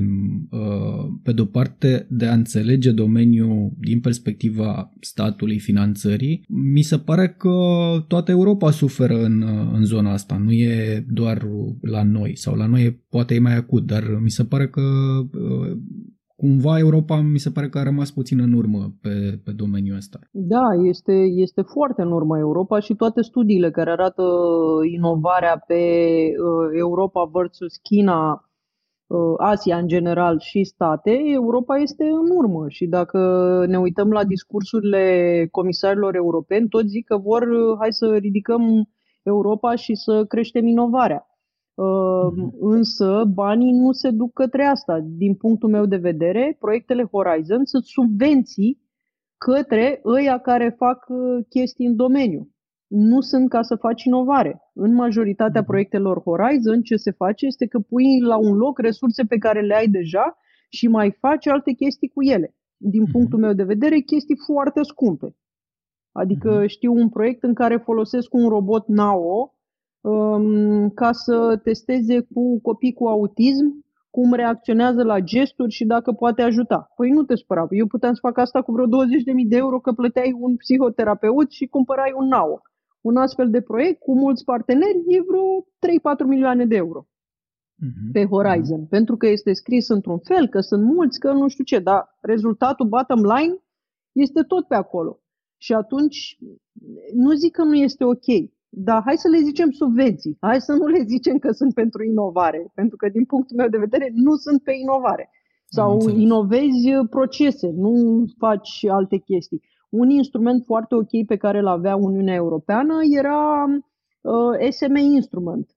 uh, 0.00 0.33
pe 1.22 1.32
de-o 1.32 1.44
parte, 1.44 2.06
de 2.10 2.26
a 2.26 2.32
înțelege 2.32 2.90
domeniul 2.90 3.70
din 3.78 4.00
perspectiva 4.00 4.92
statului 5.00 5.58
finanțării. 5.58 6.44
Mi 6.48 6.82
se 6.82 6.98
pare 6.98 7.28
că 7.28 7.50
toată 8.08 8.30
Europa 8.30 8.70
suferă 8.70 9.24
în, 9.24 9.44
în 9.72 9.84
zona 9.84 10.12
asta, 10.12 10.38
nu 10.38 10.52
e 10.52 11.04
doar 11.08 11.48
la 11.80 12.02
noi, 12.02 12.36
sau 12.36 12.54
la 12.54 12.66
noi 12.66 13.02
poate 13.08 13.34
e 13.34 13.38
mai 13.38 13.56
acut, 13.56 13.86
dar 13.86 14.18
mi 14.22 14.30
se 14.30 14.44
pare 14.44 14.68
că 14.68 14.80
uh, 14.80 15.78
cumva 16.36 16.78
Europa 16.78 17.20
mi 17.20 17.38
se 17.38 17.50
pare 17.50 17.68
că 17.68 17.78
a 17.78 17.82
rămas 17.82 18.10
puțin 18.10 18.40
în 18.40 18.52
urmă 18.52 18.94
pe, 19.00 19.40
pe 19.44 19.52
domeniul 19.52 19.96
ăsta. 19.96 20.18
Da, 20.30 20.64
este, 20.88 21.12
este 21.34 21.62
foarte 21.62 22.02
în 22.02 22.12
urmă 22.12 22.38
Europa 22.38 22.78
și 22.78 22.94
toate 22.94 23.22
studiile 23.22 23.70
care 23.70 23.90
arată 23.90 24.22
inovarea 24.94 25.64
pe 25.66 25.74
uh, 25.74 26.78
Europa 26.78 27.30
versus 27.32 27.76
China, 27.76 28.30
uh, 28.30 28.53
Asia 29.36 29.78
în 29.78 29.86
general 29.86 30.38
și 30.38 30.64
state, 30.64 31.20
Europa 31.24 31.76
este 31.76 32.04
în 32.04 32.36
urmă 32.36 32.68
și 32.68 32.86
dacă 32.86 33.18
ne 33.68 33.78
uităm 33.78 34.10
la 34.10 34.24
discursurile 34.24 35.48
comisarilor 35.50 36.14
europeni, 36.14 36.68
toți 36.68 36.88
zic 36.88 37.06
că 37.06 37.16
vor, 37.16 37.42
uh, 37.42 37.76
hai 37.78 37.92
să 37.92 38.16
ridicăm 38.16 38.88
Europa 39.22 39.74
și 39.74 39.94
să 39.94 40.24
creștem 40.24 40.66
inovarea. 40.66 41.26
Uh, 41.74 42.32
însă 42.60 43.24
banii 43.34 43.72
nu 43.72 43.92
se 43.92 44.10
duc 44.10 44.32
către 44.32 44.64
asta. 44.64 45.00
Din 45.04 45.34
punctul 45.34 45.68
meu 45.68 45.86
de 45.86 45.96
vedere, 45.96 46.56
proiectele 46.60 47.08
Horizon 47.12 47.64
sunt 47.64 47.84
subvenții 47.84 48.82
către 49.36 50.00
ăia 50.04 50.38
care 50.38 50.74
fac 50.78 51.06
uh, 51.08 51.44
chestii 51.48 51.86
în 51.86 51.96
domeniu. 51.96 52.53
Nu 52.96 53.20
sunt 53.20 53.48
ca 53.48 53.62
să 53.62 53.74
faci 53.74 54.04
inovare. 54.04 54.62
În 54.74 54.94
majoritatea 54.94 55.60
mhm. 55.60 55.70
proiectelor 55.70 56.22
Horizon, 56.22 56.82
ce 56.82 56.96
se 56.96 57.10
face 57.10 57.46
este 57.46 57.66
că 57.66 57.78
pui 57.78 58.20
la 58.20 58.36
un 58.36 58.56
loc 58.56 58.78
resurse 58.78 59.24
pe 59.24 59.38
care 59.38 59.60
le 59.60 59.74
ai 59.74 59.88
deja 59.88 60.36
și 60.68 60.88
mai 60.88 61.16
faci 61.20 61.46
alte 61.46 61.72
chestii 61.72 62.08
cu 62.08 62.22
ele. 62.22 62.54
Din 62.76 63.02
mhm. 63.02 63.10
punctul 63.10 63.38
meu 63.38 63.52
de 63.52 63.64
vedere, 63.64 63.98
chestii 63.98 64.36
foarte 64.46 64.82
scumpe. 64.82 65.36
Adică 66.12 66.56
mhm. 66.56 66.66
știu 66.66 66.92
un 66.92 67.08
proiect 67.08 67.42
în 67.42 67.54
care 67.54 67.76
folosesc 67.76 68.34
un 68.34 68.48
robot 68.48 68.86
NAO 68.86 69.54
Um, 70.04 70.90
ca 70.90 71.12
să 71.12 71.60
testeze 71.62 72.20
cu 72.20 72.60
copii 72.60 72.92
cu 72.92 73.06
autism 73.06 73.84
cum 74.10 74.32
reacționează 74.32 75.02
la 75.02 75.20
gesturi 75.20 75.72
și 75.72 75.84
dacă 75.84 76.12
poate 76.12 76.42
ajuta. 76.42 76.92
Păi 76.96 77.10
nu 77.10 77.22
te 77.22 77.34
spăra. 77.34 77.66
Eu 77.70 77.86
puteam 77.86 78.12
să 78.12 78.18
fac 78.22 78.38
asta 78.38 78.62
cu 78.62 78.72
vreo 78.72 78.86
20.000 78.86 78.90
de 79.48 79.56
euro 79.56 79.78
că 79.80 79.92
plăteai 79.92 80.36
un 80.40 80.56
psihoterapeut 80.56 81.50
și 81.50 81.66
cumpărai 81.66 82.12
un 82.16 82.26
NAO. 82.26 82.60
Un 83.04 83.16
astfel 83.16 83.50
de 83.50 83.60
proiect 83.60 84.00
cu 84.00 84.14
mulți 84.14 84.44
parteneri 84.44 85.02
e 85.06 85.20
vreo 85.20 85.66
3-4 86.24 86.26
milioane 86.26 86.66
de 86.66 86.76
euro 86.76 87.06
uh-huh. 87.06 88.12
pe 88.12 88.24
Horizon. 88.24 88.84
Uh-huh. 88.84 88.88
Pentru 88.88 89.16
că 89.16 89.26
este 89.26 89.52
scris 89.52 89.88
într-un 89.88 90.18
fel, 90.18 90.48
că 90.48 90.60
sunt 90.60 90.84
mulți, 90.84 91.18
că 91.18 91.32
nu 91.32 91.48
știu 91.48 91.64
ce, 91.64 91.78
dar 91.78 92.18
rezultatul 92.20 92.86
bottom 92.86 93.22
line 93.24 93.62
este 94.12 94.42
tot 94.42 94.66
pe 94.66 94.74
acolo. 94.74 95.20
Și 95.56 95.72
atunci 95.72 96.38
nu 97.14 97.32
zic 97.32 97.52
că 97.52 97.62
nu 97.62 97.74
este 97.74 98.04
ok, 98.04 98.26
dar 98.68 99.02
hai 99.04 99.16
să 99.16 99.28
le 99.28 99.38
zicem 99.38 99.70
subvenții. 99.70 100.36
Hai 100.40 100.60
să 100.60 100.72
nu 100.72 100.86
le 100.86 101.02
zicem 101.02 101.38
că 101.38 101.50
sunt 101.50 101.74
pentru 101.74 102.04
inovare, 102.04 102.70
pentru 102.74 102.96
că 102.96 103.08
din 103.08 103.24
punctul 103.24 103.56
meu 103.56 103.68
de 103.68 103.78
vedere 103.78 104.10
nu 104.14 104.34
sunt 104.34 104.62
pe 104.62 104.72
inovare. 104.72 105.30
Sau 105.66 106.08
inovezi 106.08 106.90
procese, 107.10 107.70
nu 107.70 108.24
faci 108.38 108.84
alte 108.88 109.16
chestii. 109.16 109.62
Un 109.96 110.10
instrument 110.10 110.64
foarte 110.64 110.94
ok 110.94 111.26
pe 111.26 111.36
care 111.36 111.58
îl 111.58 111.66
avea 111.66 111.96
Uniunea 111.96 112.34
Europeană 112.34 112.94
era 113.10 113.64
uh, 114.20 114.68
SM 114.70 114.94
Instrument, 114.94 115.70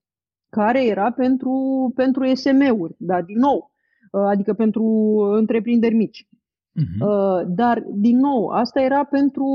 care 0.49 0.86
era 0.86 1.12
pentru, 1.12 1.91
pentru 1.95 2.34
SM-uri, 2.34 2.95
dar 2.97 3.23
din 3.23 3.38
nou, 3.38 3.71
uh, 4.12 4.21
adică 4.27 4.53
pentru 4.53 4.84
întreprinderi 5.32 5.95
mici. 5.95 6.27
Uh-huh. 6.27 7.08
Uh, 7.08 7.47
dar, 7.47 7.84
din 7.93 8.17
nou, 8.17 8.47
asta 8.47 8.82
era 8.82 9.03
pentru 9.03 9.45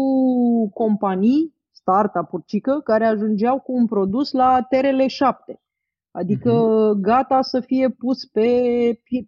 companii 0.74 1.54
startup-uri 1.70 2.44
cică, 2.46 2.80
care 2.84 3.04
ajungeau 3.04 3.60
cu 3.60 3.72
un 3.72 3.86
produs 3.86 4.32
la 4.32 4.66
terele 4.68 5.06
7. 5.06 5.60
Adică 6.10 6.52
uh-huh. 6.52 7.00
gata 7.00 7.42
să 7.42 7.60
fie 7.60 7.88
pus 7.88 8.24
pe, 8.24 8.48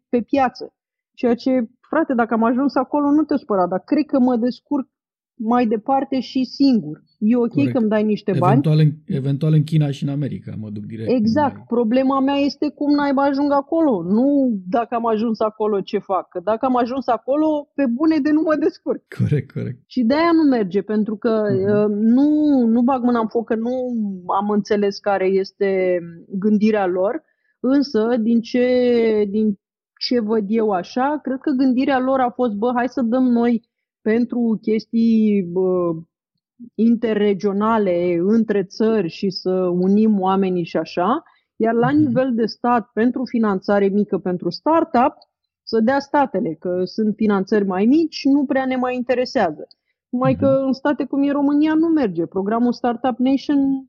pe 0.09 0.20
piață. 0.20 0.75
Ceea 1.14 1.35
ce, 1.35 1.51
frate, 1.81 2.14
dacă 2.14 2.35
am 2.35 2.44
ajuns 2.44 2.75
acolo, 2.75 3.11
nu 3.11 3.23
te 3.23 3.37
spăra, 3.37 3.66
dar 3.66 3.81
cred 3.81 4.05
că 4.07 4.18
mă 4.18 4.37
descurc 4.37 4.88
mai 5.37 5.66
departe 5.66 6.20
și 6.20 6.44
singur. 6.44 7.03
E 7.18 7.37
ok 7.37 7.49
Corect. 7.49 7.73
că 7.73 7.79
îmi 7.79 7.88
dai 7.88 8.03
niște 8.03 8.31
eventual 8.31 8.77
bani. 8.77 8.81
În, 8.81 9.14
eventual 9.16 9.53
în 9.53 9.64
China 9.64 9.90
și 9.90 10.03
în 10.03 10.09
America, 10.09 10.53
mă 10.59 10.70
duc 10.70 10.85
direct. 10.85 11.11
Exact. 11.11 11.55
Mai... 11.55 11.64
Problema 11.68 12.20
mea 12.20 12.35
este 12.35 12.68
cum 12.68 12.94
naiba 12.94 13.23
ajung 13.23 13.53
acolo. 13.53 14.03
Nu 14.03 14.27
dacă 14.68 14.94
am 14.94 15.07
ajuns 15.07 15.40
acolo 15.40 15.81
ce 15.81 15.99
fac. 15.99 16.29
Că 16.29 16.40
dacă 16.44 16.66
am 16.66 16.77
ajuns 16.77 17.07
acolo, 17.07 17.68
pe 17.75 17.85
bune 17.87 18.18
de 18.18 18.31
nu 18.31 18.40
mă 18.40 18.57
descurc. 18.61 19.03
Corect, 19.18 19.51
corect. 19.53 19.79
Și 19.87 20.03
de 20.03 20.14
aia 20.14 20.33
nu 20.33 20.42
merge, 20.42 20.83
pentru 20.83 21.16
că 21.16 21.42
uh-huh. 21.51 21.87
nu, 21.88 22.29
nu 22.66 22.83
bag 22.83 23.03
mâna 23.03 23.20
în 23.20 23.29
foc, 23.29 23.47
că 23.47 23.55
nu 23.55 23.73
am 24.40 24.51
înțeles 24.51 24.99
care 24.99 25.27
este 25.27 25.99
gândirea 26.29 26.87
lor. 26.87 27.23
Însă, 27.61 28.16
din 28.20 28.40
ce, 28.40 28.66
din 29.29 29.59
ce 29.99 30.20
văd 30.20 30.44
eu 30.49 30.70
așa, 30.70 31.18
cred 31.23 31.38
că 31.40 31.51
gândirea 31.51 31.99
lor 31.99 32.20
a 32.20 32.31
fost, 32.31 32.55
bă, 32.55 32.70
hai 32.75 32.88
să 32.88 33.03
dăm 33.03 33.23
noi 33.25 33.73
pentru 34.11 34.59
chestii 34.62 35.43
bă, 35.43 35.95
interregionale 36.75 38.19
între 38.21 38.64
țări 38.64 39.09
și 39.09 39.31
să 39.31 39.51
unim 39.69 40.21
oamenii 40.21 40.64
și 40.64 40.77
așa, 40.77 41.23
iar 41.57 41.75
la 41.75 41.90
mhm. 41.90 41.99
nivel 41.99 42.35
de 42.35 42.47
stat, 42.47 42.90
pentru 42.93 43.25
finanțare 43.25 43.87
mică 43.88 44.19
pentru 44.19 44.51
startup, 44.51 45.14
să 45.62 45.81
dea 45.81 45.99
statele, 45.99 46.55
că 46.55 46.85
sunt 46.85 47.14
finanțări 47.14 47.67
mai 47.67 47.85
mici, 47.85 48.25
nu 48.25 48.45
prea 48.45 48.67
ne 48.67 48.77
mai 48.77 48.95
interesează. 48.95 49.67
Numai 50.09 50.35
că 50.35 50.57
mhm. 50.57 50.67
în 50.67 50.73
state 50.73 51.05
cum 51.05 51.23
e 51.23 51.31
România 51.31 51.75
nu 51.75 51.87
merge. 51.87 52.27
Programul 52.27 52.73
Startup 52.73 53.19
Nation, 53.19 53.88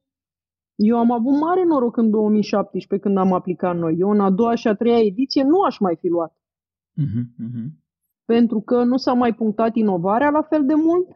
eu 0.75 0.97
am 0.97 1.11
avut 1.11 1.39
mare 1.39 1.63
noroc 1.63 1.97
în 1.97 2.09
2017 2.09 3.07
când 3.07 3.17
am 3.17 3.33
aplicat 3.33 3.77
noi. 3.77 3.95
Eu 3.99 4.09
în 4.09 4.19
a 4.19 4.29
doua 4.29 4.55
și 4.55 4.67
a 4.67 4.73
treia 4.73 4.99
ediție 4.99 5.43
nu 5.43 5.61
aș 5.61 5.77
mai 5.79 5.95
fi 5.99 6.07
luat. 6.07 6.33
Uh-huh, 7.01 7.23
uh-huh 7.45 7.83
pentru 8.25 8.61
că 8.61 8.83
nu 8.83 8.97
s-a 8.97 9.13
mai 9.13 9.33
punctat 9.33 9.75
inovarea 9.75 10.29
la 10.29 10.41
fel 10.49 10.63
de 10.65 10.73
mult, 10.75 11.07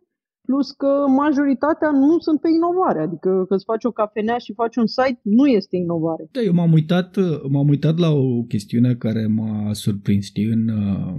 plus 0.41 0.71
că 0.71 1.05
majoritatea 1.07 1.91
nu 1.91 2.19
sunt 2.19 2.41
pe 2.41 2.49
inovare, 2.49 3.01
adică 3.01 3.45
că 3.47 3.53
îți 3.53 3.63
faci 3.63 3.83
o 3.83 3.91
cafenea 3.91 4.37
și 4.37 4.53
faci 4.53 4.75
un 4.75 4.87
site, 4.87 5.19
nu 5.23 5.45
este 5.47 5.75
inovare. 5.75 6.29
Da, 6.31 6.41
eu 6.41 6.53
m-am 6.53 6.71
uitat, 6.71 7.15
m-am 7.49 7.67
uitat 7.67 7.97
la 7.97 8.09
o 8.11 8.43
chestiune 8.43 8.95
care 8.95 9.27
m-a 9.27 9.73
surprins, 9.73 10.25
știi, 10.25 10.45
în... 10.45 10.67
Uh, 10.67 11.15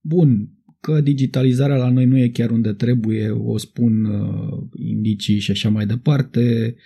bun, 0.00 0.28
că 0.80 1.00
digitalizarea 1.00 1.76
la 1.76 1.90
noi 1.90 2.04
nu 2.04 2.18
e 2.18 2.28
chiar 2.28 2.50
unde 2.50 2.72
trebuie, 2.72 3.30
o 3.30 3.56
spun 3.56 4.04
uh, 4.04 4.58
indicii 4.72 5.38
și 5.38 5.50
așa 5.50 5.68
mai 5.68 5.86
departe, 5.86 6.74
Uh, 6.74 6.82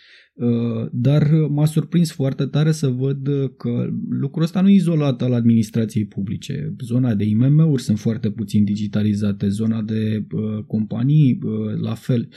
dar 0.92 1.31
m-a 1.49 1.64
surprins 1.64 2.12
foarte 2.12 2.45
tare 2.47 2.73
să 2.73 2.88
văd 2.88 3.29
că 3.57 3.88
lucrul 4.09 4.42
ăsta 4.42 4.61
nu 4.61 4.68
e 4.68 4.75
izolat 4.75 5.23
al 5.23 5.33
administrației 5.33 6.07
publice. 6.07 6.75
Zona 6.85 7.14
de 7.14 7.25
IMM-uri 7.25 7.83
sunt 7.83 7.99
foarte 7.99 8.31
puțin 8.31 8.64
digitalizate, 8.64 9.49
zona 9.49 9.83
de 9.83 10.27
uh, 10.33 10.64
companii 10.66 11.38
uh, 11.42 11.81
la 11.81 11.95
fel. 11.95 12.29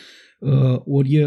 Ori 0.84 1.24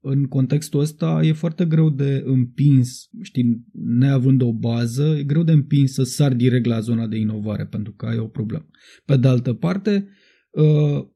în 0.00 0.24
contextul 0.24 0.80
ăsta 0.80 1.20
e 1.22 1.32
foarte 1.32 1.64
greu 1.64 1.90
de 1.90 2.22
împins, 2.24 3.08
știi, 3.22 3.64
neavând 3.72 4.42
o 4.42 4.52
bază, 4.52 5.16
e 5.18 5.22
greu 5.22 5.42
de 5.42 5.52
împins 5.52 5.92
să 5.92 6.02
sar 6.02 6.34
direct 6.34 6.66
la 6.66 6.80
zona 6.80 7.06
de 7.06 7.16
inovare, 7.16 7.66
pentru 7.66 7.92
că 7.92 8.06
ai 8.06 8.18
o 8.18 8.26
problemă. 8.26 8.66
Pe 9.04 9.16
de 9.16 9.28
altă 9.28 9.52
parte, 9.52 10.08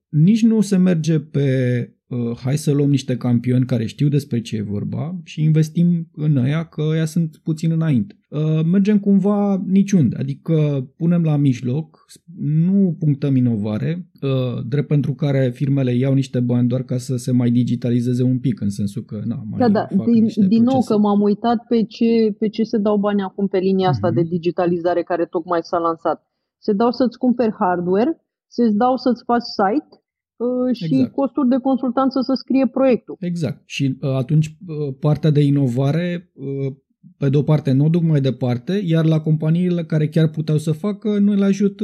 nici 0.09 0.43
nu 0.43 0.61
se 0.61 0.77
merge 0.77 1.21
pe 1.21 1.79
uh, 1.89 1.96
hai 2.45 2.57
să 2.57 2.73
luăm 2.73 2.91
niște 2.91 3.17
campioni 3.17 3.65
care 3.65 3.87
știu 3.87 4.09
despre 4.09 4.41
ce 4.41 4.57
e 4.57 4.63
vorba 4.63 5.17
și 5.25 5.43
investim 5.43 6.09
în 6.15 6.37
ăia 6.37 6.65
că 6.65 6.83
ăia 6.83 7.05
sunt 7.05 7.37
puțin 7.37 7.71
înainte. 7.71 8.19
Uh, 8.31 8.65
mergem 8.65 8.99
cumva 8.99 9.63
niciunde, 9.67 10.17
adică 10.19 10.87
punem 10.97 11.23
la 11.23 11.37
mijloc, 11.37 12.05
nu 12.39 12.97
punctăm 12.99 13.37
inovare, 13.37 14.11
uh, 14.23 14.65
drept 14.69 14.87
pentru 14.87 15.15
care 15.15 15.51
firmele 15.55 15.95
iau 15.95 16.15
niște 16.15 16.41
bani 16.41 16.69
doar 16.69 16.83
ca 16.83 16.97
să 16.97 17.17
se 17.17 17.33
mai 17.33 17.51
digitalizeze 17.51 18.23
un 18.23 18.39
pic, 18.39 18.61
în 18.61 18.71
sensul 18.71 19.03
că 19.03 19.21
na, 19.25 19.43
mai 19.51 19.59
Da, 19.59 19.69
da, 19.69 20.05
din, 20.05 20.49
din 20.49 20.63
nou 20.63 20.81
că 20.83 20.99
m-am 20.99 21.21
uitat 21.21 21.65
pe 21.69 21.85
ce, 21.85 22.35
pe 22.39 22.49
ce 22.49 22.63
se 22.63 22.79
dau 22.79 22.97
bani 22.97 23.23
acum 23.23 23.47
pe 23.47 23.59
linia 23.59 23.89
asta 23.89 24.11
uh-huh. 24.11 24.15
de 24.15 24.23
digitalizare 24.23 25.03
care 25.03 25.25
tocmai 25.25 25.59
s-a 25.63 25.79
lansat. 25.79 26.27
Se 26.59 26.73
dau 26.73 26.91
să-ți 26.91 27.19
cumperi 27.19 27.55
hardware, 27.59 28.21
se 28.47 28.69
dau 28.71 28.97
să-ți 28.97 29.23
faci 29.25 29.47
site, 29.59 29.89
Uh, 29.89 30.06
și 30.73 30.85
exact. 30.85 31.13
costuri 31.13 31.49
de 31.49 31.59
consultanță 31.63 32.21
să 32.21 32.33
scrie 32.35 32.67
proiectul. 32.67 33.17
Exact. 33.21 33.63
Și 33.65 33.97
uh, 34.01 34.11
atunci 34.11 34.47
uh, 34.47 34.95
partea 35.01 35.31
de 35.31 35.41
inovare 35.41 36.33
pe 37.19 37.29
de 37.29 37.37
o 37.37 37.43
parte 37.43 37.73
nu 37.73 37.85
o 37.85 37.89
duc 37.89 38.03
mai 38.03 38.21
departe, 38.21 38.81
iar 38.85 39.05
la 39.05 39.21
companiile 39.21 39.85
care 39.85 40.09
chiar 40.09 40.29
puteau 40.29 40.59
să 40.59 40.73
facă, 40.73 41.19
nu 41.19 41.35
le 41.35 41.45
ajut 41.45 41.81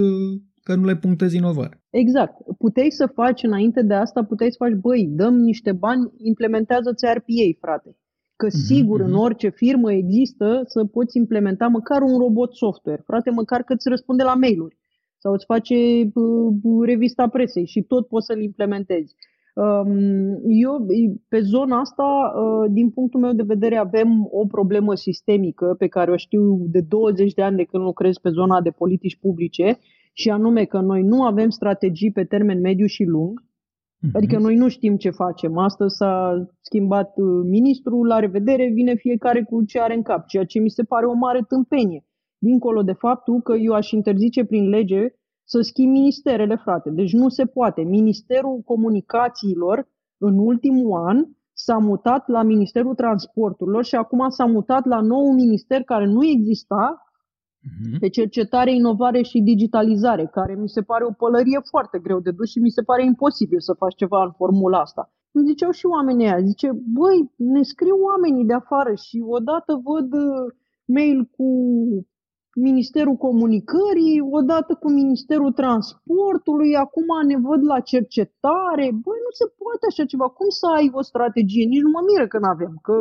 că 0.62 0.74
nu 0.74 0.84
le 0.84 0.96
punctezi 0.96 1.36
inovare. 1.36 1.82
Exact. 1.90 2.34
Puteai 2.58 2.90
să 2.90 3.06
faci 3.06 3.42
înainte 3.42 3.82
de 3.82 3.94
asta, 3.94 4.24
puteai 4.24 4.50
să 4.50 4.56
faci, 4.58 4.74
băi, 4.80 5.08
dăm 5.10 5.34
niște 5.34 5.72
bani, 5.72 6.10
implementează-ți 6.16 7.04
RPA, 7.04 7.48
frate. 7.60 7.96
Că 8.36 8.46
mhm, 8.46 8.56
sigur, 8.56 9.00
uh-huh, 9.00 9.04
uh-huh. 9.04 9.08
în 9.08 9.14
orice 9.14 9.48
firmă 9.48 9.92
există 9.92 10.62
să 10.66 10.84
poți 10.84 11.16
implementa 11.16 11.66
măcar 11.66 12.02
un 12.02 12.18
robot 12.18 12.54
software. 12.54 13.02
Frate, 13.06 13.30
măcar 13.30 13.62
că 13.62 13.72
îți 13.72 13.88
răspunde 13.88 14.22
la 14.22 14.34
mail-uri 14.34 14.80
sau 15.22 15.32
îți 15.32 15.44
face 15.44 15.74
uh, 16.14 16.85
revista 16.85 17.28
presei 17.28 17.66
și 17.66 17.82
tot 17.82 18.06
poți 18.06 18.26
să-l 18.26 18.42
implementezi. 18.42 19.14
Um, 19.54 20.40
eu, 20.46 20.87
pe 21.28 21.40
zona 21.40 21.78
asta, 21.78 22.08
uh, 22.37 22.70
din 22.72 22.90
punctul 22.90 23.20
meu 23.20 23.32
de 23.32 23.42
vedere, 23.54 23.76
avem 23.76 24.28
o 24.30 24.46
problemă 24.46 24.94
sistemică 24.94 25.74
pe 25.78 25.87
care 25.87 26.11
o 26.11 26.16
știu 26.16 26.66
de 26.70 26.80
20 26.80 27.35
de 27.35 27.42
ani 27.42 27.56
de 27.56 27.64
când 27.64 27.82
lucrez 27.82 28.16
pe 28.18 28.30
zona 28.30 28.61
de 28.61 28.70
politici 28.70 29.18
publice 29.18 29.78
și 30.12 30.30
anume 30.30 30.64
că 30.64 30.80
noi 30.80 31.02
nu 31.02 31.22
avem 31.22 31.48
strategii 31.48 32.12
pe 32.12 32.24
termen 32.24 32.61
mediu 32.61 32.87
și 32.87 33.04
lung, 33.04 33.40
uh-huh. 33.40 34.12
adică 34.12 34.38
noi 34.38 34.54
nu 34.54 34.68
știm 34.68 34.96
ce 34.96 35.11
facem. 35.11 35.58
Astăzi 35.58 35.96
s-a 35.96 36.44
schimbat 36.61 37.12
uh, 37.16 37.26
ministrul, 37.44 38.06
la 38.06 38.18
revedere, 38.18 38.70
vine 38.74 38.94
fiecare 38.94 39.42
cu 39.42 39.64
ce 39.64 39.80
are 39.80 39.94
în 39.94 40.02
cap, 40.02 40.26
ceea 40.26 40.44
ce 40.44 40.58
mi 40.58 40.70
se 40.70 40.82
pare 40.82 41.06
o 41.06 41.12
mare 41.12 41.44
tâmpenie. 41.48 42.04
Dincolo 42.48 42.83
de 42.83 42.92
faptul 42.92 43.40
că 43.40 43.55
eu 43.57 43.72
aș 43.72 43.90
interzice 43.90 44.44
prin 44.44 44.68
lege 44.68 45.02
să 45.44 45.61
schimb 45.61 45.92
ministerele, 45.92 46.57
frate. 46.57 46.90
Deci 46.90 47.12
nu 47.12 47.28
se 47.28 47.44
poate. 47.44 47.83
Ministerul 47.83 48.61
Comunicațiilor 48.64 49.88
în 50.18 50.38
ultimul 50.38 51.00
an 51.09 51.24
s-a 51.52 51.78
mutat 51.78 52.28
la 52.28 52.42
Ministerul 52.42 52.94
Transporturilor 52.94 53.85
și 53.85 53.94
acum 53.94 54.28
s-a 54.28 54.44
mutat 54.44 54.85
la 54.87 55.00
nou 55.00 55.33
minister 55.33 55.83
care 55.83 56.07
nu 56.07 56.24
exista, 56.24 57.02
uh-huh. 57.02 57.98
pe 58.00 58.09
cercetare, 58.09 58.74
inovare 58.74 59.22
și 59.22 59.40
digitalizare, 59.40 60.26
care 60.26 60.55
mi 60.55 60.68
se 60.68 60.83
pare 60.83 61.05
o 61.05 61.12
pălărie 61.12 61.61
foarte 61.70 61.98
greu 61.98 62.20
de 62.20 62.31
dus 62.31 62.48
și 62.50 62.59
mi 62.59 62.70
se 62.70 62.83
pare 62.83 63.05
imposibil 63.05 63.61
să 63.61 63.72
faci 63.72 63.94
ceva 63.94 64.22
în 64.24 64.33
formula 64.33 64.81
asta. 64.81 65.12
Îmi 65.33 65.46
ziceau 65.46 65.70
și 65.70 65.87
oamenii 65.87 66.26
aia, 66.26 66.40
zice, 66.40 66.68
băi, 66.98 67.33
ne 67.37 67.62
scriu 67.62 67.96
oamenii 68.11 68.44
de 68.44 68.52
afară 68.52 68.94
și 68.94 69.24
odată 69.26 69.81
văd 69.85 70.12
uh, 70.12 70.55
mail 70.85 71.24
cu 71.24 71.46
Ministerul 72.54 73.16
Comunicării, 73.16 74.20
odată 74.30 74.74
cu 74.74 74.90
Ministerul 74.90 75.52
Transportului, 75.52 76.76
acum 76.76 77.08
ne 77.26 77.36
văd 77.48 77.64
la 77.64 77.80
cercetare. 77.80 78.86
Băi, 79.04 79.18
nu 79.26 79.32
se 79.40 79.46
poate 79.62 79.84
așa 79.90 80.04
ceva. 80.04 80.28
Cum 80.28 80.48
să 80.48 80.66
ai 80.76 80.90
o 80.92 81.02
strategie? 81.02 81.64
Nici 81.66 81.86
nu 81.86 81.90
mă 81.90 82.00
miră 82.10 82.26
că 82.26 82.38
nu 82.38 82.48
avem, 82.48 82.78
că 82.82 82.94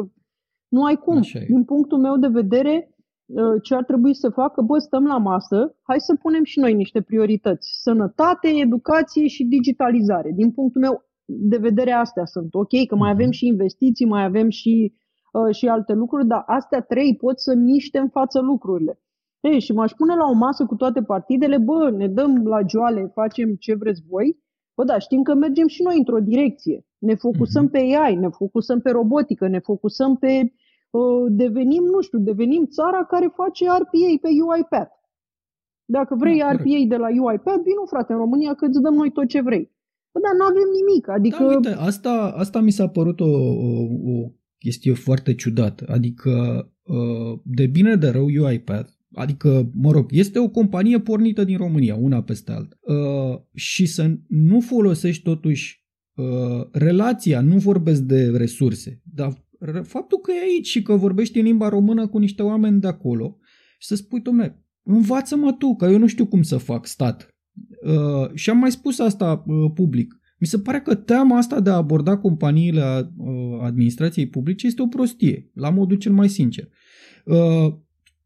nu 0.67 0.83
ai 0.83 0.95
cum. 0.95 1.21
Din 1.47 1.63
punctul 1.63 1.99
meu 1.99 2.17
de 2.17 2.27
vedere, 2.27 2.95
ă, 3.37 3.57
ce 3.59 3.75
ar 3.75 3.83
trebui 3.83 4.13
să 4.13 4.29
facă, 4.29 4.61
bă, 4.61 4.77
stăm 4.77 5.05
la 5.05 5.17
masă, 5.17 5.75
hai 5.81 5.99
să 5.99 6.15
punem 6.21 6.43
și 6.43 6.59
noi 6.59 6.73
niște 6.73 7.01
priorități. 7.01 7.67
Sănătate, 7.81 8.47
educație 8.47 9.27
și 9.27 9.43
digitalizare. 9.43 10.31
Din 10.35 10.51
punctul 10.51 10.81
meu 10.81 11.03
de 11.25 11.57
vedere, 11.57 11.91
astea 11.91 12.25
sunt. 12.25 12.53
Ok, 12.53 12.73
că 12.87 12.95
mai 12.95 13.11
mhm. 13.11 13.19
avem 13.19 13.31
și 13.31 13.45
investiții, 13.45 14.05
mai 14.05 14.23
avem 14.23 14.49
și, 14.49 14.93
uh, 15.31 15.55
și 15.55 15.67
alte 15.67 15.93
lucruri, 15.93 16.27
dar 16.27 16.43
astea 16.45 16.81
trei 16.81 17.15
pot 17.15 17.39
să 17.39 17.53
miște 17.55 17.97
în 17.97 18.09
față 18.09 18.39
lucrurile. 18.39 18.99
Ei, 19.41 19.59
și 19.59 19.71
m-aș 19.71 19.91
pune 19.91 20.15
la 20.15 20.25
o 20.29 20.33
masă 20.33 20.65
cu 20.65 20.75
toate 20.75 21.01
partidele, 21.01 21.57
bă, 21.57 21.89
ne 21.89 22.07
dăm 22.07 22.47
la 22.47 22.59
joale, 22.67 23.11
facem 23.13 23.55
ce 23.55 23.73
vreți 23.75 24.01
voi, 24.09 24.37
bă, 24.75 24.83
da, 24.83 24.99
știm 24.99 25.21
că 25.21 25.33
mergem 25.33 25.67
și 25.67 25.81
noi 25.83 25.97
într-o 25.97 26.19
direcție. 26.19 26.85
Ne 26.97 27.15
focusăm 27.15 27.67
uh-huh. 27.67 27.71
pe 27.71 27.77
AI, 27.77 28.15
ne 28.15 28.29
focusăm 28.29 28.79
pe 28.79 28.91
robotică, 28.91 29.47
ne 29.47 29.59
focusăm 29.59 30.17
pe 30.17 30.53
uh, 30.89 31.25
devenim, 31.29 31.83
nu 31.83 32.01
știu, 32.01 32.19
devenim 32.19 32.65
țara 32.65 33.05
care 33.05 33.33
face 33.35 33.65
RPA 33.65 34.11
pe 34.21 34.29
UiPath. 34.47 34.93
Dacă 35.85 36.15
vrei 36.15 36.39
da, 36.39 36.51
RPA 36.51 36.81
de 36.87 36.95
la 36.95 37.07
UiPath, 37.07 37.61
vină 37.63 37.83
frate 37.85 38.11
în 38.13 38.17
România 38.17 38.53
că 38.53 38.65
îți 38.65 38.81
dăm 38.81 38.93
noi 38.93 39.11
tot 39.11 39.27
ce 39.27 39.41
vrei. 39.41 39.71
Bă, 40.11 40.19
dar 40.19 40.33
nu 40.37 40.43
avem 40.43 40.69
nimic, 40.79 41.07
adică... 41.07 41.43
Da, 41.43 41.55
uite, 41.55 41.69
asta, 41.69 42.33
asta 42.35 42.59
mi 42.59 42.71
s-a 42.71 42.87
părut 42.87 43.19
o, 43.19 43.31
o, 43.67 43.69
o 44.13 44.31
chestie 44.57 44.93
foarte 44.93 45.35
ciudată. 45.35 45.85
Adică, 45.87 46.31
uh, 46.83 47.39
de 47.43 47.67
bine 47.67 47.95
de 47.95 48.09
rău, 48.09 48.25
UiPath 48.25 48.91
Adică, 49.13 49.71
mă 49.73 49.91
rog, 49.91 50.09
este 50.11 50.39
o 50.39 50.49
companie 50.49 50.99
pornită 50.99 51.43
din 51.43 51.57
România, 51.57 51.95
una 51.95 52.23
peste 52.23 52.51
alta. 52.51 52.79
Uh, 52.81 53.39
și 53.53 53.85
să 53.85 54.17
nu 54.27 54.59
folosești 54.59 55.23
totuși 55.23 55.85
uh, 56.15 56.67
relația, 56.71 57.41
nu 57.41 57.57
vorbesc 57.57 58.01
de 58.01 58.29
resurse, 58.29 59.01
dar 59.03 59.45
faptul 59.83 60.17
că 60.17 60.31
e 60.31 60.43
aici 60.43 60.67
și 60.67 60.81
că 60.81 60.95
vorbești 60.95 61.39
în 61.39 61.45
limba 61.45 61.69
română 61.69 62.07
cu 62.07 62.17
niște 62.17 62.41
oameni 62.41 62.79
de 62.79 62.87
acolo 62.87 63.37
și 63.79 63.87
să 63.87 63.95
spui, 63.95 64.21
domne, 64.21 64.65
învață-mă 64.83 65.51
tu, 65.51 65.75
că 65.75 65.85
eu 65.85 65.97
nu 65.97 66.07
știu 66.07 66.25
cum 66.25 66.41
să 66.41 66.57
fac 66.57 66.85
stat. 66.85 67.35
Uh, 67.85 68.33
și 68.33 68.49
am 68.49 68.57
mai 68.57 68.71
spus 68.71 68.99
asta 68.99 69.43
uh, 69.47 69.71
public. 69.73 70.19
Mi 70.39 70.47
se 70.47 70.59
pare 70.59 70.81
că 70.81 70.95
teama 70.95 71.37
asta 71.37 71.59
de 71.59 71.69
a 71.69 71.73
aborda 71.73 72.17
companiile 72.17 73.11
uh, 73.17 73.59
administrației 73.61 74.27
publice 74.27 74.67
este 74.67 74.81
o 74.81 74.87
prostie, 74.87 75.49
la 75.53 75.69
modul 75.69 75.97
cel 75.97 76.11
mai 76.11 76.29
sincer. 76.29 76.69
Uh, 77.25 77.73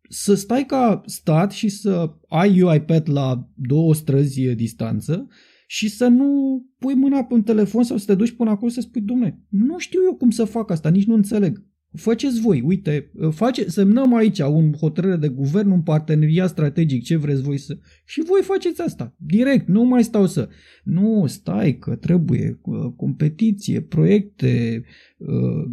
să 0.10 0.34
stai 0.34 0.66
ca 0.66 1.02
stat 1.06 1.52
și 1.52 1.70
să 1.70 2.14
ai 2.28 2.62
UiPath 2.62 3.10
la 3.10 3.50
două 3.56 3.94
străzi 3.94 4.56
distanță 4.56 5.28
și 5.68 5.90
să 5.90 6.08
nu 6.08 6.62
pui 6.80 6.94
mâna 6.94 7.24
pe 7.24 7.34
un 7.34 7.44
telefon 7.44 7.84
sau 7.84 7.98
să 7.98 8.06
te 8.06 8.16
duci 8.16 8.32
până 8.32 8.50
acolo 8.50 8.72
să 8.72 8.82
spui, 8.82 9.02
domne, 9.02 9.40
nu 9.50 9.78
știu 9.78 10.00
eu 10.06 10.16
cum 10.16 10.30
să 10.30 10.44
fac 10.44 10.72
asta, 10.72 10.90
nici 10.90 11.06
nu 11.06 11.14
înțeleg. 11.14 11.64
Faceți 11.94 12.42
voi, 12.42 12.62
uite, 12.62 13.12
face, 13.32 13.70
semnăm 13.70 14.14
aici 14.14 14.40
un 14.40 14.74
hotărâre 14.74 15.16
de 15.16 15.28
guvern, 15.28 15.70
un 15.70 15.82
parteneriat 15.82 16.50
strategic, 16.50 17.04
ce 17.04 17.18
vreți 17.18 17.42
voi 17.42 17.58
să... 17.58 17.78
Și 18.06 18.24
voi 18.24 18.42
faceți 18.42 18.82
asta, 18.82 19.16
direct, 19.18 19.68
nu 19.68 19.84
mai 19.84 20.04
stau 20.04 20.26
să... 20.26 20.50
Nu, 20.84 21.26
stai 21.28 21.78
că 21.78 21.96
trebuie 21.96 22.60
competiție, 22.96 23.82
proiecte... 23.82 24.84
Uh... 25.18 25.72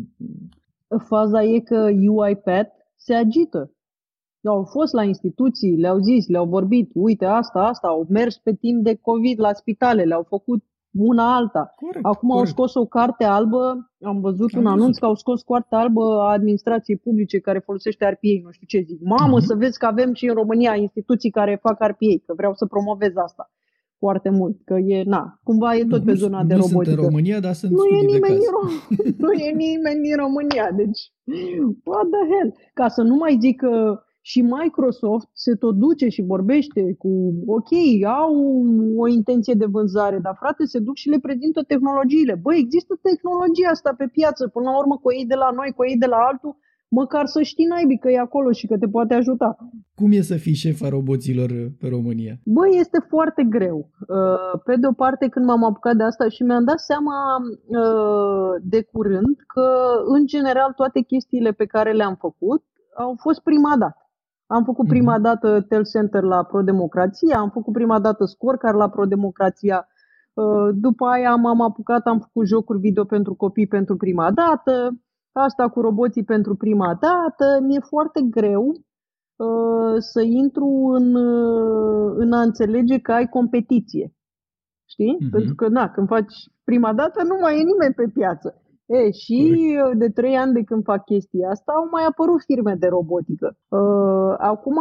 Faza 1.09 1.43
e 1.43 1.61
că 1.61 1.91
UiPath 2.09 2.71
se 2.97 3.15
agită 3.15 3.75
au 4.49 4.65
fost 4.65 4.93
la 4.93 5.03
instituții, 5.05 5.77
le-au 5.77 5.99
zis, 5.99 6.29
le-au 6.29 6.47
vorbit, 6.47 6.91
uite 6.95 7.25
asta, 7.25 7.59
asta, 7.67 7.89
au 7.89 8.07
mers 8.09 8.39
pe 8.39 8.55
timp 8.55 8.85
de 8.85 8.95
COVID 8.95 9.41
la 9.41 9.53
spitale, 9.53 10.03
le-au 10.03 10.23
făcut 10.29 10.65
una 10.93 11.35
alta. 11.35 11.75
Corect, 11.77 12.05
Acum 12.05 12.29
corect. 12.29 12.47
au 12.47 12.55
scos 12.55 12.75
o 12.75 12.87
carte 12.87 13.25
albă, 13.25 13.91
am 14.01 14.21
văzut 14.21 14.55
am 14.55 14.61
un 14.61 14.67
anunț 14.67 14.85
văzut. 14.85 15.01
că 15.01 15.07
au 15.07 15.15
scos 15.15 15.43
carte 15.43 15.75
albă 15.75 16.05
a 16.21 16.33
administrației 16.33 16.97
publice 16.97 17.39
care 17.39 17.59
folosește 17.59 18.05
RPA, 18.05 18.35
nu 18.43 18.51
știu 18.51 18.67
ce 18.67 18.85
zic. 18.87 19.01
Mamă, 19.03 19.37
uh-huh. 19.39 19.47
să 19.47 19.55
vezi 19.55 19.79
că 19.79 19.87
avem 19.87 20.13
și 20.13 20.27
în 20.27 20.35
România 20.35 20.75
instituții 20.75 21.31
care 21.31 21.59
fac 21.63 21.77
RPA, 21.81 22.15
că 22.27 22.33
vreau 22.37 22.55
să 22.55 22.67
promovez 22.67 23.13
asta 23.17 23.51
foarte 24.05 24.31
mult, 24.31 24.57
că 24.65 24.75
e, 24.75 25.03
na, 25.15 25.39
cumva 25.43 25.77
e 25.77 25.85
tot 25.85 25.99
nu, 25.99 26.05
pe 26.05 26.13
zona 26.13 26.41
nu, 26.43 26.49
de 26.49 26.55
robotică. 26.55 26.79
Nu 26.79 26.85
sunt 26.85 26.99
în 26.99 27.05
România, 27.05 27.41
dar 27.41 27.53
sunt 27.53 27.73
nu 27.73 27.85
e 27.85 28.01
nimeni 28.13 28.35
în 28.35 28.53
Rom- 28.57 28.75
Nu 29.25 29.33
e 29.33 29.51
nimeni 29.67 30.01
din 30.07 30.17
România, 30.25 30.67
deci 30.81 31.01
what 31.91 32.07
the 32.15 32.25
hell. 32.33 32.51
Ca 32.75 32.89
să 32.89 33.03
nu 33.03 33.15
mai 33.15 33.37
zic 33.41 33.57
că 33.61 34.03
și 34.25 34.41
Microsoft 34.41 35.29
se 35.33 35.55
tot 35.55 35.75
duce 35.75 36.09
și 36.09 36.23
vorbește 36.23 36.95
cu, 36.99 37.11
ok, 37.47 37.71
au 38.21 38.35
o 38.97 39.07
intenție 39.09 39.55
de 39.55 39.65
vânzare, 39.65 40.19
dar 40.19 40.37
frate, 40.39 40.65
se 40.65 40.79
duc 40.79 40.97
și 40.97 41.09
le 41.09 41.19
prezintă 41.19 41.63
tehnologiile. 41.63 42.35
Băi, 42.43 42.59
există 42.59 42.99
tehnologia 43.09 43.69
asta 43.71 43.95
pe 43.99 44.07
piață, 44.13 44.49
până 44.49 44.71
la 44.71 44.79
urmă, 44.79 44.97
cu 45.03 45.13
ei 45.13 45.27
de 45.27 45.35
la 45.35 45.51
noi, 45.59 45.73
cu 45.77 45.85
ei 45.85 45.97
de 45.97 46.07
la 46.07 46.17
altul, 46.17 46.57
măcar 46.89 47.27
să 47.27 47.43
știi 47.43 47.67
naibii 47.67 47.99
că 47.99 48.11
e 48.11 48.19
acolo 48.19 48.53
și 48.53 48.67
că 48.67 48.79
te 48.79 48.89
poate 48.89 49.15
ajuta. 49.15 49.57
Cum 49.95 50.13
e 50.13 50.21
să 50.21 50.35
fii 50.35 50.55
șefa 50.55 50.89
roboților 50.89 51.51
pe 51.81 51.89
România? 51.89 52.35
Băi, 52.45 52.71
este 52.79 52.99
foarte 53.09 53.43
greu. 53.43 53.79
Uh, 54.09 54.61
pe 54.65 54.77
de 54.77 54.87
o 54.87 54.93
parte, 54.93 55.29
când 55.29 55.47
m-am 55.47 55.65
apucat 55.65 55.97
de 55.97 56.03
asta 56.03 56.29
și 56.29 56.43
mi-am 56.43 56.65
dat 56.65 56.79
seama 56.79 57.17
uh, 57.67 58.63
de 58.63 58.83
curând 58.93 59.37
că, 59.47 59.67
în 60.05 60.27
general, 60.27 60.73
toate 60.77 61.01
chestiile 61.01 61.53
pe 61.53 61.65
care 61.65 61.93
le-am 61.93 62.17
făcut 62.21 62.63
au 62.97 63.17
fost 63.21 63.41
prima 63.41 63.77
dată. 63.79 64.02
Am 64.53 64.65
făcut 64.65 64.85
mhm. 64.85 64.95
prima 64.95 65.19
dată 65.19 65.61
Tel 65.69 65.85
Center 65.85 66.23
la 66.23 66.43
Pro-Democrația, 66.43 67.39
am 67.39 67.51
făcut 67.51 67.73
prima 67.73 67.99
dată 68.01 68.25
Scorecard 68.25 68.77
la 68.77 68.89
Pro-Democrația, 68.89 69.89
uh, 70.33 70.69
după 70.75 71.05
aia 71.07 71.35
m-am 71.35 71.61
apucat, 71.61 72.07
am 72.07 72.19
făcut 72.19 72.47
jocuri 72.47 72.79
video 72.79 73.05
pentru 73.05 73.35
copii 73.35 73.67
pentru 73.67 73.97
prima 73.97 74.31
dată, 74.31 75.01
asta 75.33 75.69
cu 75.69 75.81
roboții 75.81 76.25
pentru 76.25 76.55
prima 76.57 76.95
dată. 77.01 77.61
Mi-e 77.63 77.81
foarte 77.81 78.21
greu 78.31 78.67
uh, 78.69 79.95
să 79.99 80.21
intru 80.21 80.91
în, 80.95 81.15
uh, 81.15 82.13
în 82.17 82.33
a 82.33 82.41
înțelege 82.41 82.99
că 82.99 83.13
ai 83.13 83.29
competiție. 83.29 84.15
Știi? 84.85 85.17
Uh-huh. 85.21 85.31
Pentru 85.31 85.55
că, 85.55 85.69
na, 85.69 85.91
când 85.91 86.09
faci 86.09 86.35
prima 86.65 86.93
dată, 86.93 87.23
nu 87.23 87.37
mai 87.41 87.53
e 87.61 87.63
nimeni 87.63 87.95
pe 87.95 88.11
piață. 88.15 88.62
E, 88.93 89.11
și 89.11 89.39
Corect. 89.81 89.99
de 89.99 90.09
trei 90.09 90.37
ani 90.37 90.53
de 90.53 90.63
când 90.63 90.83
fac 90.85 91.05
chestia 91.05 91.49
asta 91.51 91.73
au 91.73 91.89
mai 91.91 92.05
apărut 92.09 92.41
firme 92.45 92.75
de 92.75 92.87
robotică. 92.87 93.57
Uh, 93.69 94.35
acum, 94.39 94.79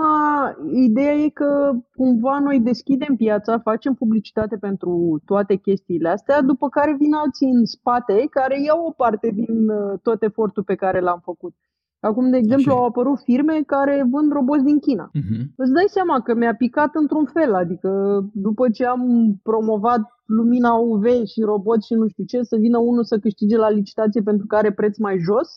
ideea 0.71 1.13
e 1.13 1.29
că 1.29 1.71
cumva 1.95 2.39
noi 2.39 2.59
deschidem 2.59 3.15
piața, 3.15 3.59
facem 3.59 3.93
publicitate 3.93 4.57
pentru 4.57 5.21
toate 5.25 5.55
chestiile 5.55 6.09
astea, 6.09 6.41
după 6.41 6.69
care 6.69 6.95
vin 6.99 7.13
alții 7.13 7.49
în 7.49 7.65
spate 7.65 8.27
care 8.29 8.61
iau 8.61 8.85
o 8.85 8.91
parte 8.91 9.29
din 9.29 9.69
uh, 9.69 9.99
tot 10.01 10.23
efortul 10.23 10.63
pe 10.63 10.75
care 10.75 10.99
l-am 10.99 11.21
făcut. 11.23 11.53
Acum, 12.01 12.29
de 12.29 12.37
exemplu, 12.37 12.71
Așa 12.71 12.79
e. 12.79 12.83
au 12.83 12.87
apărut 12.87 13.19
firme 13.19 13.61
care 13.65 14.07
vând 14.11 14.31
roboți 14.31 14.63
din 14.63 14.79
China. 14.79 15.11
Uh-huh. 15.17 15.41
Îți 15.55 15.71
dai 15.71 15.85
seama 15.87 16.21
că 16.21 16.33
mi-a 16.35 16.55
picat 16.55 16.95
într-un 16.95 17.25
fel, 17.25 17.53
adică 17.53 17.89
după 18.33 18.69
ce 18.69 18.85
am 18.85 19.01
promovat 19.43 20.01
lumina 20.25 20.73
UV 20.73 21.05
și 21.25 21.41
robot 21.41 21.83
și 21.83 21.93
nu 21.93 22.07
știu 22.07 22.23
ce, 22.23 22.41
să 22.41 22.55
vină 22.55 22.77
unul 22.77 23.03
să 23.03 23.17
câștige 23.17 23.57
la 23.57 23.69
licitație 23.69 24.21
pentru 24.21 24.45
că 24.47 24.55
are 24.55 24.71
preț 24.71 24.97
mai 24.97 25.17
jos, 25.19 25.49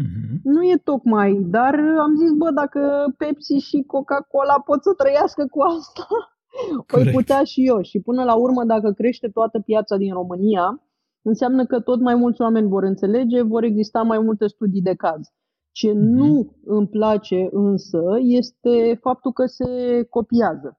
Uh-huh. 0.00 0.40
nu 0.42 0.62
e 0.62 0.76
tocmai, 0.84 1.46
dar 1.56 1.74
am 2.00 2.14
zis, 2.16 2.30
bă, 2.32 2.50
dacă 2.50 2.80
Pepsi 3.16 3.52
și 3.54 3.82
Coca-Cola 3.86 4.60
pot 4.64 4.82
să 4.82 4.92
trăiască 4.96 5.46
cu 5.50 5.60
asta, 5.60 6.06
voi 6.76 6.84
Corect. 6.86 7.16
putea 7.16 7.42
și 7.44 7.66
eu. 7.66 7.80
Și 7.82 8.00
până 8.00 8.24
la 8.24 8.34
urmă, 8.34 8.64
dacă 8.64 8.92
crește 8.92 9.28
toată 9.28 9.60
piața 9.60 9.96
din 9.96 10.12
România, 10.12 10.82
înseamnă 11.22 11.66
că 11.66 11.80
tot 11.80 12.00
mai 12.00 12.14
mulți 12.14 12.40
oameni 12.40 12.68
vor 12.68 12.82
înțelege, 12.82 13.42
vor 13.42 13.62
exista 13.62 14.02
mai 14.02 14.18
multe 14.18 14.46
studii 14.46 14.82
de 14.82 14.94
caz. 14.94 15.20
Ce 15.72 15.92
Mhm. 15.92 16.00
nu 16.00 16.56
îmi 16.64 16.88
place 16.88 17.48
însă 17.50 18.02
este 18.20 18.98
faptul 19.00 19.32
că 19.32 19.46
se 19.46 20.02
copiază. 20.10 20.78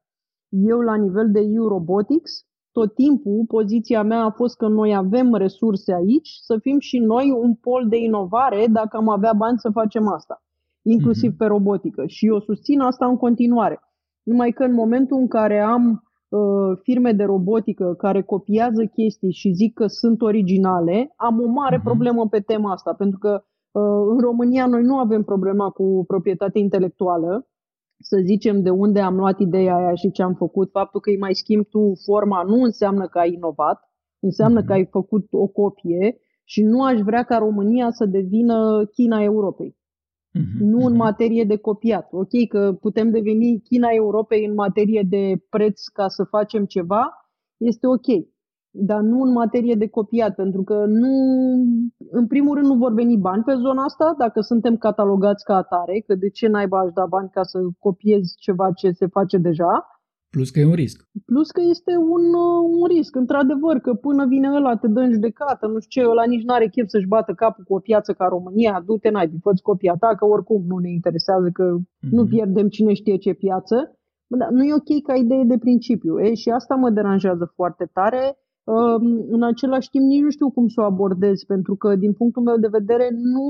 Eu, 0.50 0.80
la 0.80 0.96
nivel 0.96 1.32
de 1.32 1.40
EU 1.40 1.68
Robotics, 1.68 2.32
tot 2.72 2.94
timpul 2.94 3.44
poziția 3.48 4.04
mea 4.04 4.24
a 4.24 4.30
fost 4.32 4.58
că 4.58 4.68
noi 4.68 4.96
avem 4.96 5.34
resurse 5.34 5.94
aici, 5.94 6.30
să 6.42 6.58
fim 6.62 6.80
și 6.80 6.98
noi 7.00 7.32
un 7.42 7.56
pol 7.56 7.86
de 7.90 7.98
inovare 7.98 8.66
dacă 8.72 8.98
am 8.98 9.10
avea 9.10 9.34
bani 9.34 9.60
să 9.60 9.70
facem 9.74 10.08
asta, 10.08 10.44
inclusiv 10.82 11.30
Mhm. 11.30 11.38
pe 11.38 11.46
robotică. 11.46 12.04
Și 12.08 12.26
eu 12.26 12.40
susțin 12.40 12.80
asta 12.80 13.06
în 13.06 13.18
continuare. 13.18 13.80
Numai 14.24 14.52
că 14.52 14.64
în 14.64 14.74
momentul 14.74 15.18
în 15.20 15.28
care 15.28 15.60
am 15.60 16.04
uh, 16.30 16.78
firme 16.84 17.12
de 17.12 17.24
robotică 17.24 17.94
care 17.98 18.22
copiază 18.22 18.86
chestii 18.86 19.32
și 19.32 19.52
zic 19.52 19.74
că 19.74 19.88
sunt 19.88 20.22
originale, 20.22 21.14
am 21.16 21.40
o 21.42 21.48
mare 21.48 21.76
Mhm. 21.76 21.86
problemă 21.86 22.28
pe 22.28 22.40
tema 22.40 22.72
asta, 22.72 22.94
pentru 22.94 23.20
că 23.20 23.44
uh, 23.44 23.50
în 24.10 24.20
România 24.20 24.66
noi 24.66 24.82
nu 24.82 24.98
avem 24.98 25.24
problema 25.24 25.70
cu 25.70 26.04
proprietatea 26.08 26.62
intelectuală, 26.62 27.48
să 28.00 28.18
zicem 28.24 28.62
de 28.62 28.70
unde 28.70 29.00
am 29.00 29.16
luat 29.16 29.40
ideea 29.40 29.76
aia 29.76 29.94
și 29.94 30.12
ce 30.12 30.24
am 30.24 30.34
făcut. 30.34 30.70
Faptul 30.72 31.00
că 31.00 31.10
îi 31.10 31.18
mai 31.18 31.34
schimbi 31.34 31.68
tu 31.70 31.92
forma 32.06 32.44
nu 32.44 32.62
înseamnă 32.62 33.08
că 33.08 33.20
ai 33.20 33.34
inovat, 33.34 33.80
înseamnă 34.20 34.58
Mhm. 34.60 34.68
că 34.68 34.74
ai 34.74 34.86
făcut 34.92 35.28
o 35.32 35.48
copie 35.48 36.18
și 36.44 36.64
nu 36.64 36.84
aș 36.84 37.00
vrea 37.00 37.24
ca 37.24 37.38
România 37.38 37.90
să 37.90 38.06
devină 38.06 38.86
China 38.86 39.24
Europei. 39.24 39.76
Uh-huh. 40.40 40.60
Nu 40.60 40.86
în 40.86 40.96
materie 40.96 41.44
de 41.44 41.58
copiat. 41.58 42.08
Ok, 42.12 42.48
că 42.50 42.78
putem 42.82 43.10
deveni 43.10 43.62
China 43.62 43.88
Europei 43.92 44.46
în 44.46 44.54
materie 44.54 45.06
de 45.10 45.34
preț 45.50 45.88
ca 45.88 46.08
să 46.08 46.24
facem 46.24 46.66
ceva, 46.66 47.10
este 47.58 47.88
ok. 47.88 48.08
Dar 48.74 49.00
nu 49.02 49.22
în 49.22 49.32
materie 49.32 49.76
de 49.76 49.88
copiat, 49.88 50.36
pentru 50.36 50.64
că 50.64 50.86
nu, 50.88 51.10
în 52.12 52.28
primul 52.28 52.56
rând 52.56 52.68
nu 52.68 52.76
vor 52.76 52.94
veni 52.94 53.18
bani 53.18 53.44
pe 53.44 53.54
zona 53.54 53.84
asta, 53.84 54.16
dacă 54.18 54.42
suntem 54.42 54.78
catalogați 54.78 55.44
ca 55.44 55.56
atare, 55.56 56.04
că 56.08 56.16
de 56.16 56.30
ce 56.30 56.48
naiba 56.48 56.80
aș 56.80 56.92
da 56.94 57.06
bani 57.06 57.30
ca 57.30 57.44
să 57.44 57.60
copiezi 57.80 58.36
ceva 58.38 58.72
ce 58.72 58.92
se 58.92 59.08
face 59.08 59.38
deja, 59.38 59.86
Plus 60.38 60.50
că 60.50 60.60
e 60.60 60.66
un 60.66 60.74
risc. 60.74 61.08
Plus 61.26 61.52
că 61.52 61.62
este 61.70 61.92
un, 62.16 62.24
uh, 62.46 62.60
un 62.80 62.88
risc, 62.96 63.16
într-adevăr, 63.16 63.78
că 63.80 63.94
până 63.94 64.26
vine 64.26 64.50
ăla, 64.56 64.76
te 64.78 64.88
dă 64.88 65.00
în 65.00 65.12
judecată, 65.12 65.68
nu 65.68 65.80
știu 65.80 66.02
ce, 66.02 66.10
ăla 66.10 66.24
nici 66.24 66.44
nu 66.44 66.54
are 66.54 66.68
chef 66.68 66.88
să-și 66.90 67.08
bată 67.08 67.34
capul 67.34 67.64
cu 67.64 67.74
o 67.74 67.80
piață 67.80 68.14
ca 68.14 68.26
România, 68.28 68.84
du-te, 68.86 69.10
n-ai, 69.10 69.32
fă 69.42 69.52
copia 69.64 69.96
ta, 70.00 70.16
că 70.16 70.26
oricum 70.26 70.64
nu 70.68 70.78
ne 70.78 70.90
interesează, 70.92 71.50
că 71.54 71.64
nu 72.12 72.22
Mhm. 72.22 72.30
pierdem 72.30 72.68
cine 72.68 72.94
știe 72.94 73.18
ce 73.18 73.34
piață. 73.34 73.76
Bă, 74.30 74.38
Dar 74.38 74.50
nu 74.50 74.64
e 74.64 74.74
ok 74.74 75.02
ca 75.04 75.14
idee 75.16 75.44
de 75.44 75.58
principiu, 75.58 76.20
e? 76.20 76.34
și 76.34 76.50
asta 76.50 76.76
mă 76.76 76.90
deranjează 76.90 77.52
foarte 77.56 77.90
tare. 77.94 78.38
Um, 78.64 79.26
În 79.30 79.44
același 79.44 79.90
timp, 79.90 80.06
nici 80.06 80.22
nu 80.22 80.30
știu 80.30 80.52
cum 80.52 80.68
să 80.68 80.82
o 80.82 80.84
abordez, 80.84 81.44
pentru 81.44 81.76
că, 81.76 81.96
din 81.96 82.14
punctul 82.14 82.44
meu 82.44 82.58
de 82.58 82.68
vedere, 82.68 83.10
nu, 83.12 83.48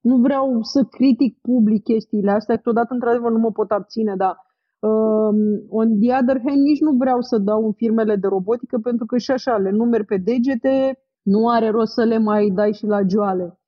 nu 0.00 0.16
vreau 0.16 0.62
să 0.62 0.82
critic 0.84 1.38
public 1.40 1.82
chestiile 1.82 2.30
astea, 2.30 2.56
câteodată, 2.56 2.94
într-adevăr, 2.94 3.30
nu 3.32 3.38
mă 3.38 3.50
pot 3.52 3.70
abține, 3.70 4.14
dar 4.16 4.36
Um, 4.90 5.38
on 5.68 5.88
the 6.00 6.10
other 6.20 6.38
hand, 6.46 6.60
nici 6.70 6.80
nu 6.80 6.92
vreau 6.96 7.20
să 7.20 7.38
dau 7.38 7.64
în 7.64 7.72
firmele 7.72 8.16
de 8.16 8.26
robotică 8.26 8.78
pentru 8.78 9.06
că 9.06 9.18
și 9.18 9.30
așa 9.30 9.56
le 9.56 9.70
numeri 9.70 10.04
pe 10.04 10.16
degete, 10.16 10.98
nu 11.22 11.48
are 11.48 11.68
rost 11.70 11.92
să 11.92 12.04
le 12.04 12.18
mai 12.18 12.50
dai 12.54 12.72
și 12.72 12.86
la 12.86 13.00
joale. 13.08 13.60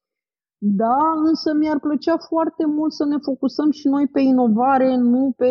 Da, 0.58 0.98
însă 1.28 1.54
mi-ar 1.58 1.78
plăcea 1.80 2.16
foarte 2.16 2.66
mult 2.66 2.92
să 2.92 3.04
ne 3.04 3.16
focusăm 3.28 3.70
și 3.70 3.88
noi 3.88 4.06
pe 4.06 4.20
inovare, 4.20 4.96
nu 4.96 5.32
pe 5.36 5.50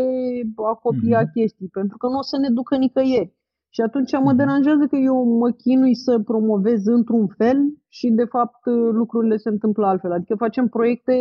a 0.71 0.73
copia 0.73 1.21
Mhm. 1.21 1.31
chestii, 1.33 1.67
pentru 1.67 1.97
că 1.97 2.07
nu 2.07 2.17
o 2.17 2.21
să 2.21 2.37
ne 2.37 2.49
ducă 2.49 2.75
nicăieri. 2.75 3.33
Și 3.75 3.81
atunci 3.81 4.11
mă 4.11 4.19
Mhm. 4.33 4.35
deranjează 4.35 4.85
că 4.91 4.95
eu 4.95 5.17
mă 5.41 5.49
chinui 5.51 5.95
să 5.95 6.19
promovez 6.19 6.85
într-un 6.85 7.27
fel 7.39 7.57
și 7.87 8.07
de 8.09 8.23
fapt 8.35 8.61
lucrurile 8.99 9.37
se 9.37 9.49
întâmplă 9.49 9.85
altfel. 9.85 10.11
Adică 10.11 10.35
facem 10.35 10.67
proiecte 10.67 11.15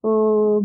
uh, 0.00 0.58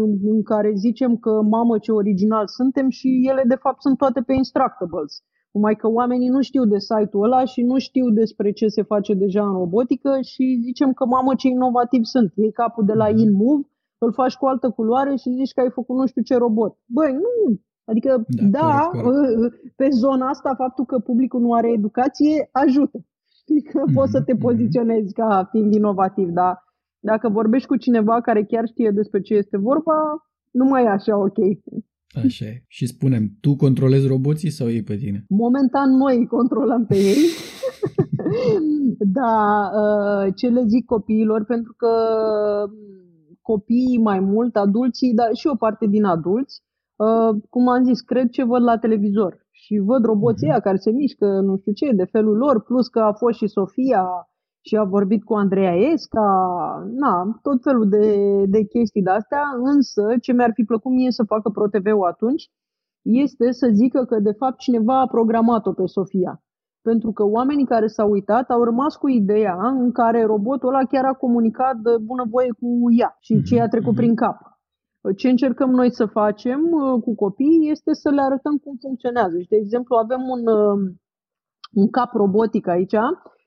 în- 0.00 0.18
în 0.34 0.42
care 0.42 0.72
zicem 0.74 1.16
că 1.16 1.42
mamă 1.42 1.78
ce 1.78 1.92
original 1.92 2.44
suntem 2.46 2.88
și 2.88 3.08
ele 3.30 3.42
de 3.48 3.54
fapt 3.54 3.80
sunt 3.80 3.96
toate 3.96 4.20
pe 4.26 4.32
Instructables. 4.32 5.12
Numai 5.52 5.74
că 5.76 5.86
oamenii 5.88 6.28
nu 6.28 6.40
știu 6.40 6.64
de 6.64 6.78
site-ul 6.78 7.24
ăla 7.24 7.44
și 7.44 7.62
nu 7.62 7.78
știu 7.78 8.10
despre 8.10 8.50
ce 8.52 8.66
se 8.66 8.82
face 8.82 9.14
deja 9.14 9.42
în 9.48 9.52
robotică 9.52 10.10
și 10.20 10.60
zicem 10.62 10.92
că 10.92 11.06
mamă 11.06 11.34
ce 11.34 11.48
inovativ 11.48 12.02
sunt. 12.04 12.32
Iei 12.34 12.52
capul 12.52 12.84
de 12.84 12.92
la 12.92 13.08
InMove, 13.08 13.68
îl 13.98 14.12
faci 14.12 14.34
cu 14.36 14.46
altă 14.46 14.70
culoare 14.70 15.16
și 15.16 15.30
zici 15.38 15.52
că 15.52 15.60
ai 15.60 15.70
făcut 15.70 15.96
nu 15.96 16.06
știu 16.06 16.22
ce 16.22 16.36
robot. 16.36 16.72
Băi, 16.86 17.12
nu! 17.12 17.60
Adică, 17.90 18.24
Da, 18.28 18.58
da, 18.58 18.88
corect, 18.92 19.04
corect. 19.34 19.54
pe 19.76 19.88
zona 19.90 20.28
asta, 20.28 20.54
faptul 20.56 20.84
că 20.84 20.98
publicul 20.98 21.40
nu 21.40 21.52
are 21.52 21.72
educație 21.72 22.48
ajută. 22.52 22.98
Știi 23.40 23.62
că 23.62 23.82
poți 23.94 24.10
să 24.10 24.22
te 24.22 24.32
Mhm, 24.32 24.40
mhm. 24.42 24.50
poziționezi 24.50 25.12
ca 25.12 25.48
fiind 25.50 25.74
inovativ, 25.74 26.28
dar 26.28 26.64
dacă 26.98 27.28
vorbești 27.28 27.66
cu 27.68 27.76
cineva 27.76 28.20
care 28.20 28.44
chiar 28.44 28.66
știe 28.66 28.90
despre 28.90 29.20
ce 29.20 29.34
este 29.34 29.56
vorba, 29.56 29.94
nu 30.50 30.64
mai 30.64 30.84
e 30.84 30.88
așa 30.88 31.16
ok. 31.18 31.38
Așa 32.24 32.44
e. 32.44 32.62
Și 32.68 32.86
spunem, 32.86 33.30
tu 33.40 33.56
controlezi 33.56 34.06
roboții 34.06 34.50
sau 34.50 34.68
ei 34.70 34.82
pe 34.82 34.96
tine? 34.96 35.24
Momentan 35.28 35.90
noi 35.96 36.16
îi 36.16 36.26
controlăm 36.26 36.86
pe 36.86 36.94
ei, 36.96 37.16
dar 39.18 39.70
uh, 39.74 40.32
ce 40.36 40.48
le 40.48 40.62
zic 40.66 40.84
copiilor, 40.84 41.44
pentru 41.44 41.74
că 41.76 41.88
copiii 43.42 43.98
mai 44.02 44.20
mult, 44.20 44.56
adulții, 44.56 45.14
dar 45.14 45.30
și 45.34 45.46
o 45.46 45.54
parte 45.54 45.86
din 45.86 46.04
adulți, 46.04 46.62
uh, 46.96 47.30
cum 47.50 47.68
am 47.68 47.84
zis, 47.84 48.00
cred 48.00 48.28
ce 48.28 48.44
văd 48.44 48.62
la 48.62 48.78
televizor 48.78 49.46
și 49.50 49.78
văd 49.84 50.04
roboții 50.04 50.46
Mhm. 50.46 50.50
ăia 50.50 50.60
care 50.60 50.76
se 50.76 50.90
mișcă, 50.90 51.26
nu 51.40 51.56
știu 51.56 51.72
ce, 51.72 51.92
de 51.92 52.04
felul 52.04 52.36
lor, 52.36 52.62
plus 52.62 52.88
că 52.88 53.00
a 53.00 53.12
fost 53.12 53.36
și 53.38 53.46
Sofia 53.46 54.04
și 54.66 54.76
a 54.76 54.84
vorbit 54.84 55.24
cu 55.24 55.34
Andreea 55.34 55.74
Esca, 55.74 56.28
na, 57.02 57.38
tot 57.42 57.62
felul 57.62 57.88
de, 57.88 58.06
de 58.46 58.62
chestii 58.64 59.02
de 59.02 59.10
astea, 59.10 59.42
însă 59.74 60.02
ce 60.20 60.32
mi-ar 60.32 60.50
fi 60.54 60.62
plăcut 60.64 60.92
mie 60.92 61.10
să 61.10 61.24
facă 61.24 61.48
ProTV-ul 61.50 62.06
atunci 62.06 62.50
este 63.02 63.50
să 63.52 63.68
zică 63.72 64.04
că 64.04 64.18
de 64.20 64.32
fapt 64.32 64.58
cineva 64.58 65.00
a 65.00 65.06
programat-o 65.06 65.72
pe 65.72 65.86
Sofia. 65.86 66.40
Pentru 66.82 67.12
că 67.12 67.24
oamenii 67.24 67.64
care 67.66 67.86
s-au 67.86 68.10
uitat 68.10 68.50
au 68.50 68.62
rămas 68.64 68.96
cu 68.96 69.08
ideea 69.08 69.56
în 69.62 69.92
care 69.92 70.24
robotul 70.24 70.68
ăla 70.68 70.84
chiar 70.84 71.04
a 71.04 71.12
comunicat 71.12 71.76
de 71.76 71.90
bunăvoie 72.04 72.50
cu 72.60 72.68
ea 72.98 73.16
și 73.20 73.42
ce 73.42 73.54
i-a 73.54 73.68
trecut 73.68 73.92
Mhm. 73.92 73.96
prin 73.96 74.14
cap. 74.14 74.36
Ce 75.16 75.28
încercăm 75.28 75.70
noi 75.70 75.92
să 75.92 76.06
facem 76.06 76.60
uh, 76.70 77.02
cu 77.02 77.14
copiii 77.14 77.70
este 77.70 77.92
să 77.92 78.10
le 78.10 78.20
arătăm 78.22 78.56
cum 78.56 78.76
funcționează. 78.80 79.38
Și, 79.40 79.48
de 79.48 79.56
exemplu, 79.56 79.96
avem 79.96 80.20
un, 80.28 80.46
uh, 80.46 80.90
un 81.72 81.90
cap 81.90 82.12
robotic 82.12 82.66
aici, 82.68 82.92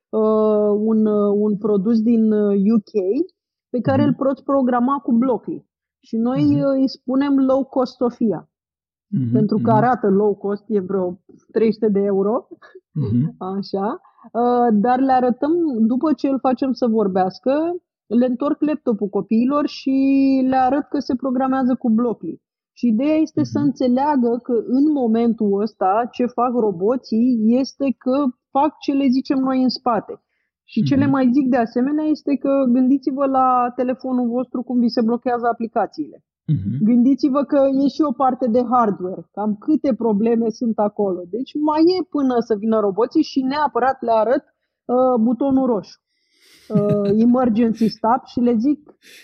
uh, 0.09 0.69
un, 0.77 1.05
uh, 1.05 1.33
un 1.35 1.57
produs 1.57 2.01
din 2.01 2.31
uh, 2.31 2.55
UK 2.75 2.91
pe 3.69 3.79
care 3.81 4.01
Mhm. 4.01 4.07
îl 4.09 4.25
poți 4.25 4.43
programa 4.43 4.97
cu 4.97 5.11
Blockly. 5.11 5.65
Și 6.01 6.17
noi 6.17 6.43
Mhm. 6.43 6.59
uh, 6.59 6.71
îi 6.79 6.89
spunem 6.89 7.37
low 7.37 7.63
cost 7.63 7.95
Sofia, 7.95 8.49
Mhm, 9.11 9.31
pentru 9.31 9.55
că 9.57 9.69
mhm, 9.71 9.77
arată 9.77 10.07
low 10.09 10.35
cost, 10.35 10.63
e 10.67 10.79
vreo 10.79 11.19
300 11.51 11.87
de 11.87 11.99
euro, 11.99 12.47
mhm. 12.93 13.35
așa, 13.57 14.01
uh, 14.33 14.67
dar 14.71 14.99
le 14.99 15.11
arătăm, 15.11 15.51
după 15.87 16.13
ce 16.13 16.27
îl 16.27 16.39
facem 16.39 16.71
să 16.71 16.87
vorbească, 16.87 17.51
le 18.17 18.25
întorc 18.25 18.61
laptopul 18.61 19.07
copiilor 19.07 19.67
și 19.67 19.95
le 20.49 20.55
arăt 20.55 20.85
că 20.89 20.99
se 20.99 21.15
programează 21.15 21.75
cu 21.75 21.89
Blockly. 21.89 22.41
Și 22.77 22.87
ideea 22.87 23.15
este 23.15 23.43
să 23.43 23.57
Mhm. 23.59 23.67
înțeleagă 23.67 24.39
că 24.43 24.53
în 24.67 24.91
momentul 24.91 25.61
ăsta 25.61 26.07
ce 26.11 26.25
fac 26.25 26.51
roboții 26.65 27.39
este 27.61 27.85
că 27.97 28.15
fac 28.51 28.71
ce 28.79 28.91
le 28.93 29.07
zicem 29.07 29.39
noi 29.39 29.61
în 29.61 29.69
spate. 29.69 30.13
Și 30.63 30.83
ce 30.83 30.95
le 30.95 31.03
Mhm. 31.07 31.11
mai 31.11 31.29
zic 31.33 31.49
de 31.49 31.57
asemenea 31.57 32.05
este 32.05 32.35
că 32.35 32.51
gândiți-vă 32.75 33.25
la 33.25 33.71
telefonul 33.75 34.27
vostru 34.27 34.61
cum 34.63 34.79
vi 34.79 34.87
se 34.95 35.01
blochează 35.01 35.45
aplicațiile. 35.47 36.17
Mhm. 36.53 36.71
Gândiți-vă 36.89 37.43
că 37.43 37.59
e 37.83 37.87
și 37.87 38.01
o 38.01 38.11
parte 38.11 38.47
de 38.47 38.61
hardware, 38.71 39.21
cam 39.31 39.55
câte 39.65 39.93
probleme 39.93 40.49
sunt 40.49 40.77
acolo. 40.79 41.21
Deci 41.29 41.51
mai 41.69 41.81
e 41.99 42.07
până 42.09 42.35
să 42.47 42.55
vină 42.55 42.79
roboții 42.79 43.23
și 43.31 43.39
neapărat 43.41 43.97
le 44.01 44.11
arăt 44.11 44.43
uh, 44.85 45.15
butonul 45.21 45.65
roșu. 45.65 45.97
Uh, 46.69 47.09
emergency 47.27 47.87
stop 47.87 48.21
și 48.25 48.39
le 48.39 48.55
zic 48.65 48.79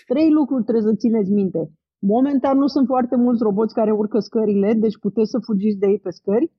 trei 0.06 0.30
lucruri 0.30 0.62
trebuie 0.62 0.90
să 0.90 0.94
țineți 0.96 1.30
minte. 1.30 1.70
Momentan 1.98 2.58
nu 2.58 2.66
sunt 2.66 2.86
foarte 2.86 3.16
mulți 3.16 3.42
roboți 3.42 3.74
care 3.74 3.92
urcă 3.92 4.18
scările, 4.18 4.72
deci 4.72 4.98
puteți 4.98 5.30
să 5.30 5.38
fugiți 5.38 5.78
de 5.78 5.86
ei 5.86 5.98
pe 5.98 6.10
scări. 6.10 6.52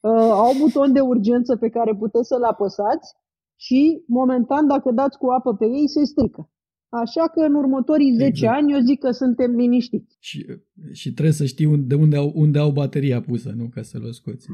Uh, 0.00 0.30
au 0.44 0.52
buton 0.60 0.92
de 0.92 1.00
urgență 1.00 1.56
pe 1.56 1.68
care 1.68 1.94
puteți 1.94 2.28
să-l 2.28 2.42
apăsați 2.42 3.14
și 3.56 4.02
momentan 4.06 4.66
dacă 4.66 4.90
dați 4.90 5.18
cu 5.18 5.26
apă 5.26 5.54
pe 5.54 5.64
ei 5.64 5.88
se 5.88 6.04
strică. 6.04 6.50
Așa 6.88 7.28
că 7.28 7.40
în 7.40 7.54
următorii 7.54 8.12
10 8.12 8.24
exact. 8.24 8.56
ani 8.56 8.72
eu 8.72 8.78
zic 8.78 8.98
că 9.00 9.10
suntem 9.10 9.50
liniștiți. 9.50 10.16
Și, 10.20 10.46
și 10.92 11.12
trebuie 11.12 11.34
să 11.34 11.44
știi 11.44 11.66
unde, 11.66 11.94
unde, 11.94 12.16
au, 12.16 12.32
unde 12.34 12.58
au 12.58 12.70
bateria 12.70 13.20
pusă, 13.20 13.52
nu? 13.56 13.68
Ca 13.74 13.82
să-l 13.82 14.12
scoți. 14.12 14.46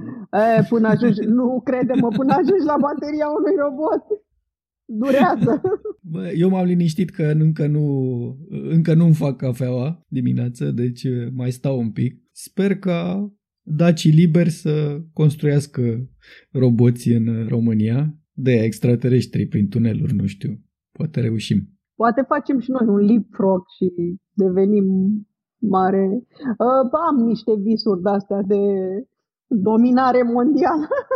E, 0.59 0.63
până 0.69 0.89
ajungi, 0.89 1.21
nu 1.21 1.61
crede-mă, 1.65 2.09
până 2.09 2.33
ajungi 2.33 2.67
la 2.73 2.77
bateria 2.81 3.27
unui 3.39 3.57
robot. 3.65 4.05
Durează. 4.85 5.61
Bă, 6.13 6.33
eu 6.37 6.49
m-am 6.49 6.65
liniștit 6.65 7.11
că 7.11 7.23
încă 7.23 7.67
nu, 7.67 7.87
încă 8.49 8.95
nu-mi 8.95 9.15
fac 9.15 9.37
cafeaua 9.37 10.01
dimineață, 10.09 10.71
deci 10.71 11.07
mai 11.35 11.51
stau 11.51 11.79
un 11.79 11.91
pic. 11.91 12.23
Sper 12.33 12.79
ca 12.79 13.33
dacii 13.63 14.11
liberi 14.11 14.51
să 14.51 15.01
construiască 15.13 16.09
roboți 16.53 17.09
în 17.09 17.47
România, 17.49 18.15
de 18.33 18.53
extraterestri 18.53 19.47
prin 19.47 19.69
tuneluri, 19.69 20.15
nu 20.15 20.27
știu. 20.27 20.61
Poate 20.93 21.21
reușim. 21.21 21.59
Poate 21.95 22.25
facem 22.29 22.59
și 22.61 22.71
noi 22.71 22.87
un 22.89 23.01
leapfrog 23.01 23.61
și 23.77 24.19
devenim 24.33 24.87
mare. 25.59 26.07
Uh, 26.59 26.91
am 27.09 27.17
niște 27.27 27.53
visuri 27.59 28.03
de-astea 28.03 28.43
de 28.43 28.63
dominare 29.47 30.23
mondială. 30.23 30.89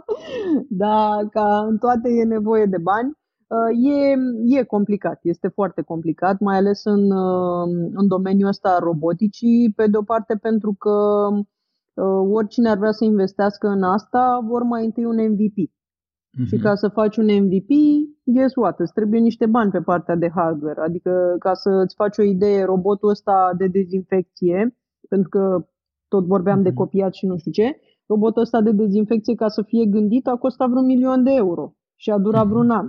da, 0.84 1.18
ca 1.30 1.66
în 1.68 1.78
toate 1.78 2.08
e 2.08 2.24
nevoie 2.24 2.66
de 2.66 2.78
bani. 2.78 3.20
Uh, 3.52 3.92
e, 3.92 4.58
e 4.58 4.64
complicat, 4.64 5.18
este 5.22 5.48
foarte 5.48 5.82
complicat, 5.82 6.40
mai 6.40 6.56
ales 6.56 6.84
în, 6.84 7.10
uh, 7.10 7.90
în 7.92 8.06
domeniul 8.06 8.48
ăsta 8.48 8.78
roboticii, 8.78 9.72
pe 9.76 9.86
de 9.86 9.96
o 9.96 10.02
parte 10.02 10.34
pentru 10.36 10.74
că 10.78 10.90
uh, 11.94 12.28
oricine 12.32 12.68
ar 12.68 12.78
vrea 12.78 12.90
să 12.90 13.04
investească 13.04 13.68
în 13.68 13.82
asta, 13.82 14.40
vor 14.48 14.62
mai 14.62 14.84
întâi 14.84 15.04
un 15.04 15.16
MVP. 15.30 15.70
Uh-huh. 16.32 16.46
Și 16.46 16.54
mhm. 16.54 16.62
ca 16.62 16.74
să 16.74 16.88
faci 16.88 17.16
un 17.16 17.24
MVP, 17.24 17.70
guess 18.24 18.54
what? 18.54 18.80
Îți 18.80 18.92
trebuie 18.92 19.20
niște 19.20 19.46
bani 19.46 19.70
pe 19.70 19.80
partea 19.80 20.16
de 20.16 20.30
hardware. 20.34 20.80
Adică 20.80 21.36
ca 21.38 21.54
să 21.54 21.70
îți 21.70 21.94
faci 21.94 22.18
o 22.18 22.22
idee, 22.22 22.64
robotul 22.64 23.08
ăsta 23.08 23.52
de 23.56 23.66
dezinfecție, 23.66 24.76
pentru 25.08 25.28
că 25.28 25.66
tot 26.08 26.26
vorbeam 26.26 26.60
uh-huh. 26.60 26.62
de 26.62 26.68
mhm. 26.68 26.78
copiat 26.78 27.14
și 27.14 27.26
nu 27.26 27.36
știu 27.36 27.50
ce, 27.50 27.80
robotul 28.12 28.42
ăsta 28.42 28.60
de 28.60 28.72
dezinfecție 28.72 29.34
ca 29.34 29.48
să 29.48 29.62
fie 29.62 29.84
gândit 29.86 30.26
a 30.26 30.36
costat 30.36 30.68
vreun 30.68 30.86
milion 30.86 31.22
de 31.22 31.32
euro 31.44 31.64
și 32.02 32.10
a 32.10 32.18
durat 32.18 32.44
uh-huh. 32.44 32.52
vreun 32.52 32.70
an 32.70 32.88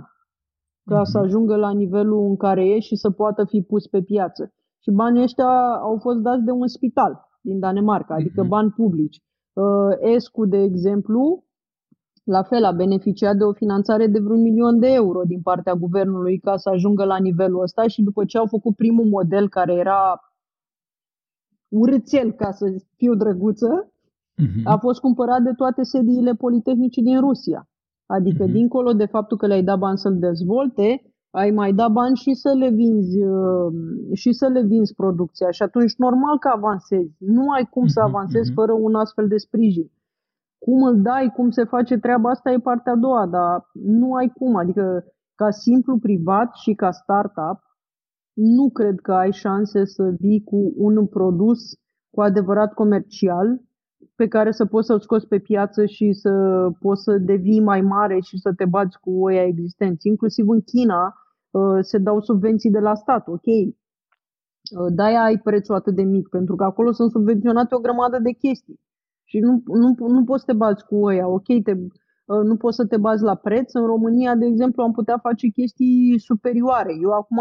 ca 0.90 1.00
uh-huh. 1.00 1.10
să 1.12 1.18
ajungă 1.18 1.56
la 1.56 1.70
nivelul 1.70 2.26
în 2.30 2.36
care 2.36 2.64
e 2.74 2.78
și 2.78 2.96
să 2.96 3.10
poată 3.10 3.44
fi 3.44 3.60
pus 3.62 3.86
pe 3.86 4.00
piață. 4.02 4.52
Și 4.82 4.90
banii 4.90 5.22
ăștia 5.22 5.50
au 5.88 5.98
fost 6.00 6.18
dați 6.18 6.44
de 6.44 6.50
un 6.50 6.66
spital 6.66 7.12
din 7.40 7.58
Danemarca, 7.58 8.14
adică 8.14 8.44
uh-huh. 8.44 8.48
bani 8.48 8.70
publici. 8.70 9.22
Uh, 9.52 10.12
ESCU, 10.14 10.44
de 10.44 10.58
exemplu, 10.58 11.44
la 12.24 12.42
fel, 12.42 12.64
a 12.64 12.72
beneficiat 12.72 13.36
de 13.36 13.44
o 13.44 13.52
finanțare 13.52 14.06
de 14.06 14.18
vreun 14.18 14.40
milion 14.40 14.78
de 14.78 14.92
euro 14.92 15.22
din 15.22 15.42
partea 15.42 15.74
guvernului 15.74 16.38
ca 16.38 16.56
să 16.56 16.68
ajungă 16.68 17.04
la 17.04 17.18
nivelul 17.18 17.62
ăsta 17.62 17.86
și 17.86 18.02
după 18.02 18.24
ce 18.24 18.38
au 18.38 18.46
făcut 18.46 18.76
primul 18.76 19.06
model 19.06 19.48
care 19.48 19.72
era 19.72 20.20
urățel, 21.68 22.32
ca 22.32 22.50
să 22.50 22.64
fiu 22.96 23.14
drăguță, 23.14 23.93
uh-huh. 24.42 24.64
a 24.64 24.76
fost 24.76 25.00
cumpărat 25.00 25.42
de 25.42 25.52
toate 25.56 25.82
sediile 25.82 26.34
politehnice 26.34 27.00
din 27.00 27.20
Rusia. 27.20 27.68
Adică, 28.06 28.44
uh-huh. 28.44 28.52
dincolo 28.52 28.92
de 28.92 29.06
faptul 29.06 29.36
că 29.36 29.46
le-ai 29.46 29.62
dat 29.62 29.78
bani 29.78 29.98
să-l 29.98 30.18
dezvolte, 30.18 31.14
ai 31.30 31.50
mai 31.50 31.72
dat 31.72 31.92
bani 31.92 32.16
și 32.16 32.34
să 32.34 32.52
le 32.52 32.70
vinzi 32.70 33.22
uh, 33.22 33.72
și 34.12 34.32
să 34.32 34.46
le 34.46 34.62
vinzi 34.62 34.94
producția 34.94 35.50
și 35.50 35.62
atunci 35.62 35.94
normal 35.96 36.38
că 36.38 36.48
avansezi. 36.48 37.16
Nu 37.18 37.50
ai 37.50 37.64
cum 37.70 37.86
să 37.86 38.00
avansezi 38.00 38.50
uh-huh. 38.50 38.54
fără 38.54 38.72
un 38.72 38.94
astfel 38.94 39.28
de 39.28 39.36
sprijin. 39.36 39.90
Cum 40.58 40.82
îl 40.82 41.02
dai, 41.02 41.32
cum 41.36 41.50
se 41.50 41.64
face 41.64 41.98
treaba 41.98 42.30
asta 42.30 42.50
e 42.50 42.58
partea 42.58 42.92
a 42.92 42.96
doua, 42.96 43.26
dar 43.26 43.70
nu 43.72 44.12
ai 44.14 44.28
cum. 44.28 44.56
Adică 44.56 45.04
ca 45.34 45.50
simplu 45.50 45.98
privat 45.98 46.54
și 46.54 46.74
ca 46.74 46.90
startup, 46.90 47.58
nu 48.34 48.70
cred 48.70 49.00
că 49.00 49.12
ai 49.12 49.32
șanse 49.32 49.84
să 49.84 50.14
vii 50.18 50.42
cu 50.42 50.72
un 50.76 51.06
produs 51.06 51.60
cu 52.10 52.20
adevărat 52.20 52.72
comercial 52.72 53.60
pe 54.16 54.28
care 54.28 54.50
să 54.50 54.64
poți 54.64 54.86
să-l 54.86 55.00
scoți 55.00 55.26
pe 55.26 55.38
piață 55.38 55.86
și 55.86 56.12
să 56.12 56.30
poți 56.80 57.02
să 57.02 57.18
devii 57.18 57.60
mai 57.60 57.80
mare 57.80 58.20
și 58.20 58.38
să 58.38 58.52
te 58.52 58.64
bați 58.64 59.00
cu 59.00 59.10
oia 59.10 59.42
existenți. 59.42 60.08
Inclusiv 60.08 60.48
în 60.48 60.60
China 60.60 61.14
uh, 61.50 61.78
se 61.80 61.98
dau 61.98 62.20
subvenții 62.20 62.70
de 62.70 62.78
la 62.78 62.94
stat, 62.94 63.28
ok. 63.28 63.46
Uh, 63.46 63.72
de-aia 64.94 65.22
ai 65.22 65.38
prețul 65.38 65.74
atât 65.74 65.94
de 65.94 66.02
mic, 66.02 66.28
pentru 66.28 66.56
că 66.56 66.64
acolo 66.64 66.92
sunt 66.92 67.10
subvenționate 67.10 67.74
o 67.74 67.78
grămadă 67.78 68.18
de 68.18 68.30
chestii. 68.30 68.80
Și 69.24 69.38
nu, 69.38 69.62
nu, 69.64 69.94
nu 70.08 70.24
poți 70.24 70.40
să 70.40 70.46
te 70.46 70.56
bați 70.56 70.84
cu 70.86 70.96
oia, 70.96 71.28
ok, 71.28 71.62
te, 71.62 71.72
uh, 72.24 72.42
nu 72.42 72.56
poți 72.56 72.76
să 72.76 72.86
te 72.86 72.96
bazi 72.96 73.22
la 73.22 73.34
preț. 73.34 73.72
În 73.72 73.86
România, 73.86 74.34
de 74.34 74.46
exemplu, 74.46 74.82
am 74.82 74.92
putea 74.92 75.18
face 75.18 75.48
chestii 75.48 76.18
superioare. 76.18 76.96
Eu 77.02 77.10
acum 77.10 77.40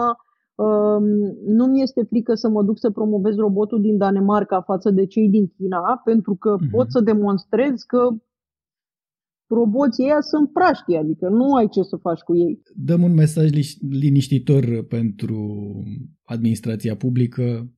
nu 1.46 1.66
mi 1.66 1.82
este 1.82 2.04
frică 2.04 2.34
să 2.34 2.50
mă 2.50 2.64
duc 2.64 2.80
să 2.80 2.92
promovez 2.92 3.36
robotul 3.36 3.82
din 3.82 3.98
Danemarca 3.98 4.62
față 4.62 4.90
de 4.92 5.06
cei 5.06 5.30
din 5.30 5.48
China, 5.48 6.02
pentru 6.04 6.36
că 6.36 6.56
uh-huh. 6.58 6.70
pot 6.72 6.92
să 6.92 7.00
demonstrez 7.00 7.82
că 7.82 8.10
roboții 9.48 10.04
ăia 10.04 10.22
sunt 10.22 10.52
praști, 10.52 10.96
adică 10.96 11.30
nu 11.30 11.54
ai 11.54 11.68
ce 11.70 11.82
să 11.82 11.98
faci 11.98 12.20
cu 12.20 12.36
ei. 12.36 12.62
Dăm 12.76 13.04
un 13.04 13.14
mesaj 13.14 13.50
liniștitor 13.90 14.86
pentru 14.88 15.40
administrația 16.24 16.96
publică 16.96 17.72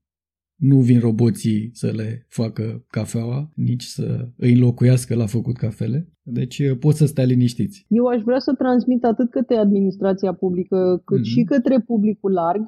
nu 0.55 0.79
vin 0.79 0.99
roboții 0.99 1.69
să 1.73 1.91
le 1.95 2.25
facă 2.29 2.85
cafeaua, 2.89 3.49
nici 3.55 3.83
să 3.83 4.27
îi 4.37 4.53
înlocuiască 4.53 5.15
la 5.15 5.25
făcut 5.25 5.57
cafele. 5.57 6.09
Deci 6.21 6.59
eh, 6.59 6.77
pot 6.79 6.95
să 6.95 7.05
stea 7.05 7.23
liniștiți. 7.23 7.85
Eu 7.89 8.05
aș 8.05 8.21
vrea 8.21 8.39
să 8.39 8.53
transmit 8.53 9.03
atât 9.03 9.29
către 9.29 9.55
administrația 9.55 10.33
publică, 10.33 11.01
cât 11.05 11.19
mm-hmm. 11.19 11.31
și 11.33 11.43
către 11.43 11.79
publicul 11.79 12.31
larg, 12.31 12.61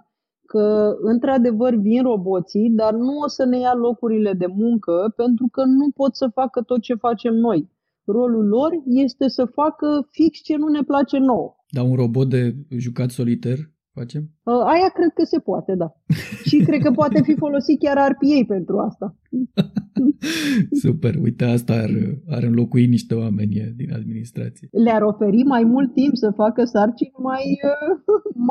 că 0.45 0.95
într-adevăr 1.01 1.75
vin 1.75 2.01
roboții, 2.01 2.69
dar 2.69 2.93
nu 2.93 3.17
o 3.25 3.27
să 3.27 3.45
ne 3.45 3.59
ia 3.59 3.73
locurile 3.73 4.33
de 4.33 4.45
muncă 4.47 5.13
pentru 5.15 5.47
că 5.51 5.63
nu 5.65 5.91
pot 5.95 6.15
să 6.15 6.29
facă 6.33 6.61
tot 6.61 6.81
ce 6.81 6.93
facem 6.93 7.33
noi. 7.33 7.69
Rolul 8.03 8.47
lor 8.47 8.71
este 8.85 9.27
să 9.27 9.45
facă 9.45 10.07
fix 10.11 10.39
ce 10.39 10.55
nu 10.57 10.67
ne 10.67 10.81
place 10.81 11.17
nouă. 11.17 11.55
Dar 11.69 11.85
un 11.85 11.95
robot 11.95 12.29
de 12.29 12.55
jucat 12.69 13.09
soliter 13.09 13.57
Facem? 13.97 14.23
Uh, 14.43 14.63
aia 14.73 14.89
cred 14.97 15.11
că 15.13 15.23
se 15.23 15.39
poate, 15.39 15.73
da. 15.75 15.89
Și 16.47 16.57
cred 16.57 16.81
că 16.81 16.91
poate 16.91 17.21
fi 17.21 17.35
folosit 17.35 17.79
chiar 17.79 17.97
RPA 18.11 18.39
pentru 18.47 18.77
asta. 18.77 19.15
Super, 20.83 21.15
uite, 21.15 21.43
asta 21.43 21.73
ar, 21.73 21.91
ar 22.27 22.43
înlocui 22.43 22.85
niște 22.85 23.13
oameni 23.15 23.73
din 23.75 23.93
administrație. 23.93 24.67
Le-ar 24.71 25.01
oferi 25.01 25.43
mai 25.43 25.63
mult 25.63 25.93
timp 25.93 26.15
să 26.15 26.31
facă 26.35 26.63
sarcini 26.63 27.13
mai, 27.17 27.43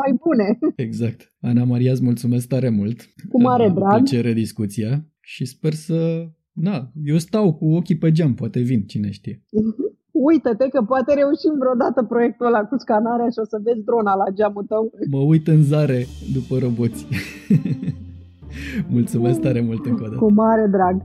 mai 0.01 0.19
bune. 0.25 0.59
Exact. 0.77 1.35
Ana 1.41 1.65
Maria, 1.65 1.93
îți 1.93 2.05
mulțumesc 2.05 2.49
tare 2.49 2.69
mult. 2.69 3.01
Cu 3.29 3.41
mare 3.41 3.69
drag. 3.69 3.93
Plăcere 3.93 4.33
discuția 4.33 5.07
și 5.21 5.45
sper 5.45 5.73
să... 5.73 6.29
Na, 6.53 6.93
eu 7.05 7.19
stau 7.19 7.55
cu 7.55 7.65
ochii 7.65 7.99
pe 7.99 8.13
geam, 8.13 8.35
poate 8.35 8.61
vin, 8.61 8.83
cine 8.83 9.11
știe. 9.11 9.43
Uită-te 10.23 10.69
că 10.69 10.83
poate 10.83 11.15
reușim 11.15 11.55
vreodată 11.59 12.03
proiectul 12.03 12.47
ăla 12.47 12.61
cu 12.61 12.77
scanarea 12.79 13.29
și 13.29 13.39
o 13.39 13.45
să 13.45 13.59
vezi 13.63 13.85
drona 13.85 14.15
la 14.15 14.25
geamul 14.35 14.65
tău. 14.69 14.93
Mă 15.11 15.19
uit 15.19 15.47
în 15.49 15.63
zare 15.63 16.07
după 16.33 16.59
roboți. 16.59 17.07
Mulțumesc 18.97 19.41
tare 19.41 19.61
mult 19.61 19.87
încă 19.87 20.03
o 20.03 20.07
dată. 20.07 20.19
Cu 20.19 20.33
mare 20.33 20.67
drag. 20.67 21.03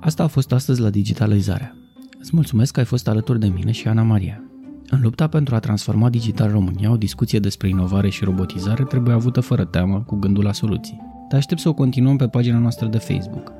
Asta 0.00 0.22
a 0.22 0.26
fost 0.26 0.52
astăzi 0.52 0.80
la 0.80 0.90
Digitalizarea. 0.90 1.74
Îți 2.20 2.30
mulțumesc 2.32 2.72
că 2.72 2.78
ai 2.78 2.86
fost 2.86 3.08
alături 3.08 3.40
de 3.40 3.52
mine 3.54 3.70
și 3.70 3.88
Ana 3.88 4.02
Maria. 4.02 4.44
În 4.90 5.00
lupta 5.02 5.28
pentru 5.28 5.54
a 5.54 5.58
transforma 5.58 6.08
digital 6.08 6.50
România, 6.50 6.90
o 6.90 6.96
discuție 6.96 7.38
despre 7.38 7.68
inovare 7.68 8.08
și 8.08 8.24
robotizare 8.24 8.84
trebuie 8.84 9.14
avută 9.14 9.40
fără 9.40 9.64
teamă, 9.64 10.02
cu 10.06 10.16
gândul 10.16 10.44
la 10.44 10.52
soluții. 10.52 11.09
Te 11.30 11.36
aștept 11.36 11.60
să 11.60 11.68
o 11.68 11.72
continuăm 11.72 12.16
pe 12.16 12.28
pagina 12.28 12.58
noastră 12.58 12.86
de 12.86 12.98
Facebook. 12.98 13.52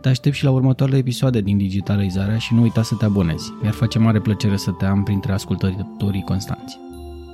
Te 0.00 0.08
aștept 0.08 0.34
și 0.34 0.44
la 0.44 0.50
următoarele 0.50 0.98
episoade 0.98 1.40
din 1.40 1.56
Digitalizarea 1.56 2.38
și 2.38 2.54
nu 2.54 2.62
uita 2.62 2.82
să 2.82 2.94
te 2.94 3.04
abonezi. 3.04 3.52
Mi-ar 3.60 3.72
face 3.72 3.98
mare 3.98 4.20
plăcere 4.20 4.56
să 4.56 4.70
te 4.70 4.84
am 4.84 5.02
printre 5.02 5.32
ascultătorii 5.32 6.22
constanți. 6.22 6.78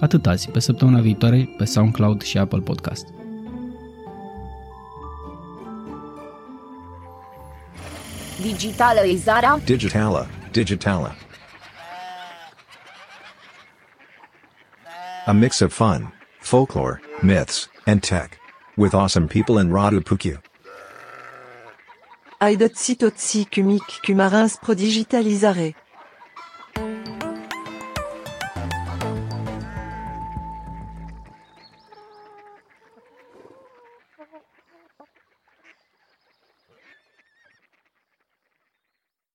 Atât 0.01 0.27
azi, 0.27 0.51
pe 0.51 0.59
săptămâna 0.59 1.01
viitoare, 1.01 1.49
pe 1.57 1.65
SoundCloud 1.65 2.23
și 2.23 2.39
Apple 2.39 2.61
Podcast. 2.61 3.07
Digitalizarea 8.43 9.61
Digitala 9.65 10.27
Digitala 10.53 11.15
A 15.27 15.33
mix 15.33 15.61
of 15.61 15.73
fun, 15.73 16.13
folklore, 16.41 17.01
myths, 17.23 17.71
and 17.85 18.01
tech 18.01 18.40
with 18.81 18.95
awesome 18.95 19.29
people 19.29 19.59
in 19.59 19.71
Radupukyu. 19.71 20.39
Aidotsi 22.41 22.97
totsi 22.97 23.45
kumik 23.45 24.01
kumarins 24.05 24.57
prodigitalisare. 24.63 25.75